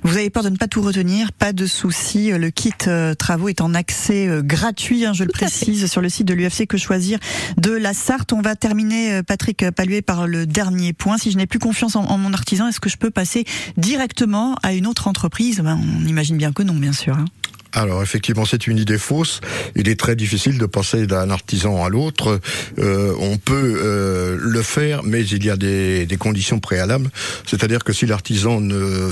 Vous 0.03 0.17
avez 0.17 0.29
peur 0.29 0.43
de 0.43 0.49
ne 0.49 0.57
pas 0.57 0.67
tout 0.67 0.81
retenir, 0.81 1.31
pas 1.31 1.53
de 1.53 1.65
souci. 1.65 2.31
Le 2.31 2.49
kit 2.49 2.73
euh, 2.87 3.13
travaux 3.13 3.49
est 3.49 3.61
en 3.61 3.73
accès 3.73 4.00
euh, 4.09 4.41
gratuit, 4.41 5.05
hein, 5.05 5.13
je 5.13 5.23
le 5.23 5.31
Tout 5.31 5.37
précise, 5.39 5.85
sur 5.89 6.01
le 6.01 6.09
site 6.09 6.27
de 6.27 6.33
l'UFC 6.33 6.65
Que 6.67 6.77
Choisir 6.77 7.19
de 7.57 7.71
la 7.71 7.93
Sarthe. 7.93 8.33
On 8.33 8.41
va 8.41 8.55
terminer, 8.55 9.13
euh, 9.13 9.23
Patrick 9.23 9.69
Paluet, 9.71 10.01
par 10.01 10.27
le 10.27 10.45
dernier 10.45 10.93
point. 10.93 11.17
Si 11.17 11.31
je 11.31 11.37
n'ai 11.37 11.47
plus 11.47 11.59
confiance 11.59 11.95
en, 11.95 12.05
en 12.05 12.17
mon 12.17 12.33
artisan, 12.33 12.67
est-ce 12.67 12.79
que 12.79 12.89
je 12.89 12.97
peux 12.97 13.11
passer 13.11 13.45
directement 13.77 14.55
à 14.63 14.73
une 14.73 14.87
autre 14.87 15.07
entreprise? 15.07 15.59
Ben, 15.61 15.79
On 16.03 16.05
imagine 16.07 16.37
bien 16.37 16.51
que 16.51 16.63
non, 16.63 16.73
bien 16.73 16.93
sûr. 16.93 17.15
hein. 17.17 17.25
Alors 17.73 18.03
effectivement, 18.03 18.43
c'est 18.45 18.67
une 18.67 18.77
idée 18.77 18.97
fausse. 18.97 19.39
Il 19.75 19.87
est 19.87 19.99
très 19.99 20.15
difficile 20.15 20.57
de 20.57 20.65
passer 20.65 21.07
d'un 21.07 21.29
artisan 21.29 21.83
à 21.85 21.89
l'autre. 21.89 22.39
Euh, 22.79 23.13
on 23.19 23.37
peut 23.37 23.79
euh, 23.81 24.37
le 24.39 24.61
faire, 24.61 25.03
mais 25.03 25.25
il 25.25 25.45
y 25.45 25.49
a 25.49 25.55
des, 25.55 26.07
conditions 26.19 26.59
préalables. 26.59 27.09
C'est-à-dire 27.45 27.83
que 27.83 27.93
si 27.93 28.05
l'artisan 28.05 28.59
ne, 28.59 29.09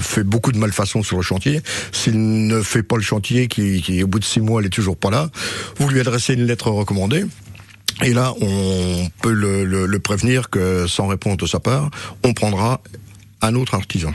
fait 0.00 0.22
beaucoup 0.22 0.52
de 0.52 0.58
malfaçons 0.58 1.02
sur 1.02 1.16
le 1.16 1.22
chantier, 1.22 1.60
s'il 1.92 2.46
ne 2.46 2.62
fait 2.62 2.82
pas 2.84 2.96
le 2.96 3.02
chantier, 3.02 3.48
qui, 3.48 3.82
qui 3.82 4.02
au 4.02 4.06
bout 4.06 4.20
de 4.20 4.24
six 4.24 4.40
mois, 4.40 4.62
il 4.62 4.66
est 4.66 4.70
toujours 4.70 4.96
pas 4.96 5.10
là, 5.10 5.30
vous 5.78 5.88
lui 5.88 6.00
adressez 6.00 6.34
une 6.34 6.46
lettre 6.46 6.70
recommandée. 6.70 7.24
Et 8.04 8.12
là, 8.12 8.32
on 8.40 9.08
peut 9.22 9.32
le, 9.32 9.64
le- 9.64 9.86
le 9.86 9.98
prévenir 9.98 10.50
que 10.50 10.86
sans 10.86 11.06
réponse 11.08 11.38
de 11.38 11.46
sa 11.46 11.60
part, 11.60 11.90
on 12.24 12.32
prendra 12.32 12.80
un 13.42 13.54
autre 13.54 13.74
artisan. 13.74 14.12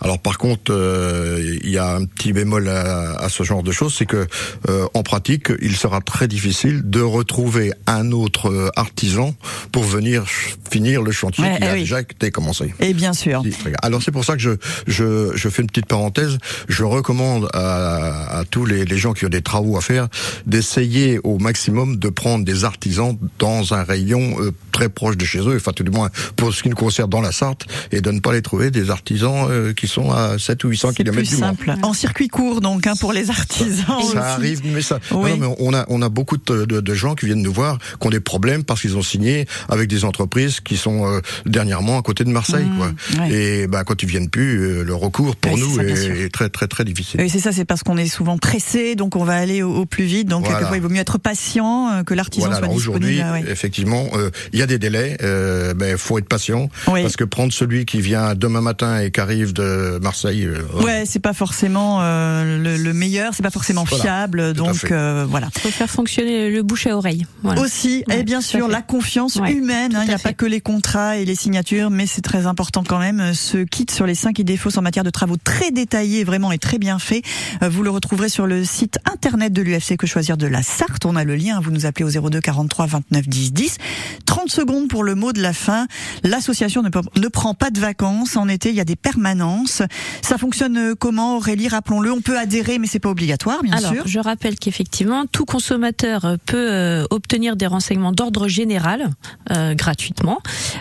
Alors 0.00 0.18
par 0.18 0.38
contre, 0.38 0.72
euh, 0.72 1.58
il 1.64 1.70
y 1.70 1.78
a 1.78 1.94
un 1.96 2.04
petit 2.04 2.32
bémol 2.32 2.68
à, 2.68 3.16
à 3.18 3.28
ce 3.28 3.42
genre 3.42 3.62
de 3.62 3.72
choses, 3.72 3.94
c'est 3.96 4.06
que 4.06 4.26
euh, 4.68 4.86
en 4.94 5.02
pratique, 5.02 5.48
il 5.62 5.76
sera 5.76 6.00
très 6.00 6.28
difficile 6.28 6.82
de 6.84 7.00
retrouver 7.00 7.72
un 7.86 8.12
autre 8.12 8.50
euh, 8.50 8.70
artisan 8.76 9.34
pour 9.72 9.84
venir 9.84 10.24
finir 10.70 11.02
le 11.02 11.12
chantier 11.12 11.44
Ouais, 11.44 11.56
qui 11.56 11.62
eh 11.62 11.66
a 11.68 11.72
oui. 11.74 11.80
déjà 11.80 12.00
été 12.00 12.30
commencé. 12.30 12.74
Et 12.80 12.92
bien 12.92 13.12
sûr. 13.12 13.42
Alors 13.82 14.02
c'est 14.02 14.10
pour 14.10 14.24
ça 14.24 14.34
que 14.34 14.40
je, 14.42 14.50
je, 14.86 15.32
je 15.34 15.48
fais 15.48 15.62
une 15.62 15.68
petite 15.68 15.86
parenthèse. 15.86 16.38
Je 16.68 16.84
recommande 16.84 17.48
à, 17.54 18.38
à 18.38 18.44
tous 18.44 18.64
les, 18.66 18.84
les 18.84 18.98
gens 18.98 19.12
qui 19.12 19.24
ont 19.24 19.28
des 19.30 19.42
travaux 19.42 19.76
à 19.76 19.80
faire 19.80 20.08
d'essayer 20.46 21.18
au 21.24 21.38
maximum 21.38 21.96
de 21.96 22.08
prendre 22.08 22.44
des 22.44 22.64
artisans 22.64 23.16
dans 23.38 23.74
un 23.74 23.82
rayon 23.82 24.36
euh, 24.40 24.52
très 24.72 24.88
proche 24.88 25.16
de 25.16 25.24
chez 25.24 25.38
eux, 25.40 25.56
enfin 25.56 25.72
tout 25.72 25.84
du 25.84 25.90
moins 25.90 26.10
pour 26.36 26.52
ce 26.52 26.62
qui 26.62 26.68
nous 26.68 26.76
concerne 26.76 27.08
dans 27.08 27.20
la 27.20 27.32
Sarthe, 27.32 27.64
et 27.92 28.00
de 28.00 28.10
ne 28.10 28.20
pas 28.20 28.32
les 28.32 28.42
trouver 28.42 28.70
des 28.70 28.90
artisans 28.90 29.46
euh, 29.50 29.72
qui 29.72 29.85
sont 29.88 30.10
à 30.10 30.38
7 30.38 30.64
ou 30.64 30.68
800 30.68 30.88
C'est 30.90 30.94
km 30.96 31.16
plus 31.18 31.28
du 31.28 31.36
Mans. 31.36 31.48
simple. 31.48 31.74
En 31.82 31.92
circuit 31.92 32.28
court, 32.28 32.60
donc, 32.60 32.86
hein, 32.86 32.94
pour 33.00 33.12
les 33.12 33.30
artisans. 33.30 34.02
Ça 34.12 34.32
arrive, 34.34 34.62
mais 34.64 34.82
ça. 34.82 34.98
Oui. 35.12 35.30
Non, 35.30 35.36
mais 35.36 35.56
on 35.60 35.74
a 35.74 35.84
on 35.88 36.02
a 36.02 36.08
beaucoup 36.08 36.36
de, 36.36 36.64
de, 36.64 36.80
de 36.80 36.94
gens 36.94 37.14
qui 37.14 37.26
viennent 37.26 37.42
nous 37.42 37.52
voir, 37.52 37.78
qui 38.00 38.06
ont 38.06 38.10
des 38.10 38.20
problèmes 38.20 38.64
parce 38.64 38.80
qu'ils 38.80 38.96
ont 38.96 39.02
signé 39.02 39.46
avec 39.68 39.88
des 39.88 40.04
entreprises 40.04 40.60
qui 40.60 40.76
sont 40.76 41.06
euh, 41.06 41.20
dernièrement 41.44 41.98
à 41.98 42.02
côté 42.02 42.24
de 42.24 42.30
Marseille, 42.30 42.64
Mmh, 42.66 42.78
quoi. 42.78 43.22
ouais. 43.24 43.32
Et 43.32 43.66
bah 43.66 43.84
quand 43.84 44.02
ils 44.02 44.08
viennent 44.08 44.28
plus, 44.30 44.58
euh, 44.60 44.82
le 44.84 44.94
recours 44.94 45.36
pour 45.36 45.52
Oui, 45.52 45.60
nous 45.60 45.76
ça, 45.76 45.84
est, 45.84 46.24
est 46.24 46.28
très 46.32 46.48
très 46.48 46.66
très 46.68 46.84
difficile. 46.84 47.20
Oui, 47.20 47.28
c'est 47.28 47.38
ça, 47.40 47.52
c'est 47.52 47.64
parce 47.64 47.82
qu'on 47.82 47.96
est 47.96 48.08
souvent 48.08 48.38
pressé, 48.38 48.94
donc 48.96 49.16
on 49.16 49.24
va 49.24 49.34
aller 49.36 49.62
au, 49.62 49.74
au 49.74 49.86
plus 49.86 50.04
vite. 50.04 50.28
Donc 50.28 50.40
Voilà. 50.42 50.56
quelquefois, 50.58 50.76
il 50.76 50.82
vaut 50.82 50.88
mieux 50.88 51.00
être 51.00 51.18
patient, 51.18 51.90
euh, 51.92 52.02
que 52.02 52.14
l'artisan 52.14 52.46
Voilà, 52.48 52.64
soit 52.66 52.74
aujourd'hui, 52.74 53.20
ah 53.20 53.32
ouais. 53.32 53.44
effectivement, 53.48 54.06
euh, 54.14 54.30
il 54.52 54.58
y 54.58 54.62
a 54.62 54.66
des 54.66 54.78
délais, 54.78 55.16
euh, 55.22 55.74
ben 55.74 55.96
faut 55.98 56.18
être 56.18 56.28
patient 56.28 56.68
Oui. 56.88 57.02
parce 57.02 57.16
que 57.16 57.24
prendre 57.24 57.52
celui 57.52 57.84
qui 57.84 58.00
vient 58.00 58.34
demain 58.34 58.60
matin 58.60 59.00
et 59.00 59.10
qui 59.10 59.20
arrive 59.20 59.52
de 59.52 59.62
Marseille, 60.00 60.44
euh, 60.44 60.62
Ouais, 60.82 61.04
c'est 61.06 61.18
pas 61.20 61.32
forcément 61.32 61.98
euh, 62.02 62.58
le, 62.62 62.76
le 62.82 62.92
meilleur, 62.92 63.34
c'est 63.34 63.42
pas 63.42 63.50
forcément 63.50 63.84
Voilà, 63.84 64.02
fiable, 64.02 64.52
donc 64.54 64.90
euh, 64.90 65.26
voilà. 65.28 65.48
faut 65.58 65.68
faire 65.70 65.90
fonctionner 65.90 66.50
le 66.50 66.62
bouche 66.62 66.86
à 66.86 66.96
oreille. 66.96 67.26
Voilà. 67.42 67.60
Aussi, 67.60 68.04
Ouais, 68.08 68.20
et 68.20 68.22
bien 68.24 68.40
sûr, 68.40 68.68
la 68.68 68.82
confiance 68.82 69.36
Ouais, 69.36 69.52
humaine. 69.52 69.94
hein, 69.94 70.00
Il 70.02 70.06
tout 70.06 70.08
n'y 70.08 70.14
a 70.14 70.18
pas 70.18 70.32
que 70.32 70.46
les 70.46 70.60
contrats 70.60 71.16
et 71.16 71.24
les 71.24 71.34
signatures, 71.34 71.90
mais 71.90 72.06
c'est 72.06 72.20
très 72.22 72.46
important 72.46 72.84
quand 72.86 72.98
même. 72.98 73.32
Ce 73.34 73.58
kit 73.58 73.86
sur 73.90 74.06
les 74.06 74.14
5 74.14 74.38
idées 74.38 74.56
fausses 74.56 74.78
en 74.78 74.82
matière 74.82 75.04
de 75.04 75.10
travaux 75.10 75.36
très 75.42 75.70
détaillé, 75.70 76.24
vraiment 76.24 76.52
et 76.52 76.58
très 76.58 76.78
bien 76.78 76.98
fait. 76.98 77.22
Euh, 77.62 77.68
Vous 77.68 77.82
le 77.82 77.90
retrouverez 77.90 78.28
sur 78.28 78.46
le 78.46 78.64
site 78.64 78.98
internet 79.12 79.52
de 79.52 79.62
l'UFC 79.62 79.96
Que 79.96 80.06
Choisir 80.06 80.36
de 80.36 80.46
la 80.46 80.62
Sarthe. 80.62 81.04
On 81.06 81.16
a 81.16 81.24
le 81.24 81.36
lien. 81.36 81.60
Vous 81.60 81.70
nous 81.70 81.86
appelez 81.86 82.04
au 82.04 82.28
02 82.30 82.40
43 82.40 82.86
29 82.86 83.28
10 83.28 83.52
10. 83.52 83.78
30 84.26 84.50
secondes 84.50 84.88
pour 84.88 85.04
le 85.04 85.14
mot 85.14 85.32
de 85.32 85.40
la 85.42 85.52
fin. 85.52 85.86
L'association 86.24 86.82
ne, 86.82 86.88
ne 87.20 87.28
prend 87.28 87.54
pas 87.54 87.70
de 87.70 87.80
vacances. 87.80 88.36
En 88.36 88.48
été, 88.48 88.70
il 88.70 88.74
y 88.76 88.80
a 88.80 88.84
des 88.84 88.96
permanences. 88.96 89.65
Ça 89.66 90.38
fonctionne 90.38 90.76
euh, 90.78 90.94
comment, 90.94 91.36
Aurélie 91.36 91.68
Rappelons-le? 91.68 92.10
On 92.12 92.20
peut 92.20 92.38
adhérer, 92.38 92.78
mais 92.78 92.86
c'est 92.86 92.98
pas 92.98 93.10
obligatoire, 93.10 93.62
bien 93.62 93.72
Alors, 93.74 93.92
sûr. 93.92 94.02
je 94.06 94.18
rappelle 94.18 94.56
qu'effectivement, 94.58 95.24
tout 95.30 95.44
consommateur 95.44 96.24
euh, 96.24 96.36
peut 96.46 96.68
euh, 96.70 97.04
obtenir 97.10 97.56
des 97.56 97.66
renseignements 97.66 98.12
d'ordre 98.12 98.48
général 98.48 99.10
euh, 99.52 99.74
gratuitement. 99.74 100.38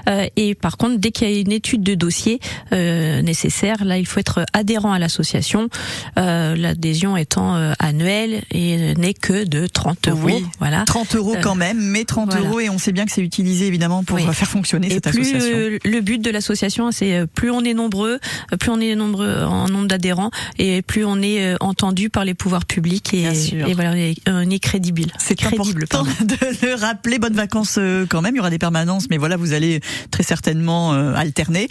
Euh, 0.10 0.28
et 0.36 0.56
par 0.56 0.78
contre, 0.78 0.98
dès 0.98 1.12
qu'il 1.12 1.30
y 1.30 1.36
a 1.36 1.39
une 1.39 1.52
étude 1.52 1.84
de 1.84 1.95
dossier 1.95 2.39
euh, 2.71 3.21
nécessaire, 3.21 3.84
là, 3.86 3.98
il 3.98 4.06
faut 4.06 4.19
être 4.19 4.45
adhérent 4.54 4.93
à 4.93 5.00
l'association. 5.00 5.69
Euh, 6.17 6.56
L'adhésion 6.56 7.17
étant 7.17 7.56
euh, 7.56 7.74
annuelle 7.80 8.43
et 8.52 8.93
n'est 8.95 9.13
que 9.13 9.43
de 9.45 9.67
30 9.67 10.08
euros. 10.10 10.19
Oui, 10.24 10.45
Voilà. 10.60 10.84
30 10.86 11.15
euros 11.15 11.36
quand 11.41 11.56
même, 11.56 11.80
mais 11.80 12.04
30 12.06 12.32
voilà. 12.32 12.45
euros 12.48 12.60
et 12.60 12.69
on 12.69 12.78
sait 12.78 12.91
bien 12.91 13.06
que 13.06 13.12
c'est 13.12 13.21
utilisé 13.21 13.67
évidemment 13.67 14.04
pour 14.04 14.17
Oui. 14.17 14.24
faire 14.34 14.48
fonctionner 14.48 14.88
Et 14.88 14.91
cette 14.95 15.10
plus 15.10 15.21
association. 15.36 15.58
euh, 15.58 15.78
le 15.84 16.02
but 16.02 16.19
de 16.21 16.30
l'association, 16.30 16.91
c'est 16.91 17.26
plus 17.28 17.52
on 17.52 17.62
est 17.62 17.74
nombreux, 17.74 18.19
plus 18.60 18.69
on 18.69 18.75
est 18.80 18.96
nombreux 18.96 19.44
en 19.44 19.68
nombre 19.68 19.88
d'adhérents, 19.88 20.32
et 20.58 20.82
plus 20.82 21.06
on 21.06 21.22
est 21.22 21.42
euh, 21.42 21.56
entendu 21.60 22.10
par 22.10 22.26
les 22.26 22.34
pouvoirs 22.34 22.66
publics 22.66 23.14
et, 23.14 23.30
voilà, 23.74 23.92
on 23.92 23.96
est, 23.96 24.16
on 24.28 24.58
crédible. 24.60 25.04
C'est 25.18 25.36
crédible. 25.36 25.84
important 25.84 26.06
de 26.22 26.68
le 26.68 26.76
rappeler. 26.76 27.20
Bonnes 27.20 27.34
vacances 27.34 27.76
euh, 27.78 28.06
quand 28.08 28.22
même. 28.22 28.36
Il 28.36 28.38
y 28.38 28.40
aura 28.40 28.50
des 28.50 28.60
permanences, 28.60 29.08
mais 29.10 29.18
voilà, 29.18 29.38
vous 29.38 29.54
allez 29.54 29.82
très 30.12 30.24
certainement 30.24 30.94
euh, 30.94 31.14
alterner. 31.16 31.68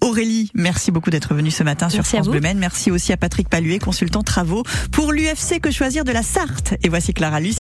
Aurélie, 0.00 0.50
merci 0.54 0.90
beaucoup 0.90 1.10
d'être 1.10 1.34
venue 1.34 1.50
ce 1.50 1.62
matin 1.62 1.88
sur 1.88 1.98
Merci 1.98 2.16
France. 2.16 2.28
Bleu 2.28 2.40
Maine. 2.40 2.58
Merci 2.58 2.90
aussi 2.90 3.12
à 3.12 3.16
Patrick 3.16 3.48
Paluet, 3.48 3.78
consultant 3.78 4.22
travaux 4.22 4.62
pour 4.92 5.12
l'UFC 5.12 5.60
Que 5.60 5.70
Choisir 5.70 6.04
de 6.04 6.12
la 6.12 6.22
Sarthe. 6.22 6.74
Et 6.82 6.88
voici 6.88 7.12
Clara 7.12 7.40
Lucie. 7.40 7.54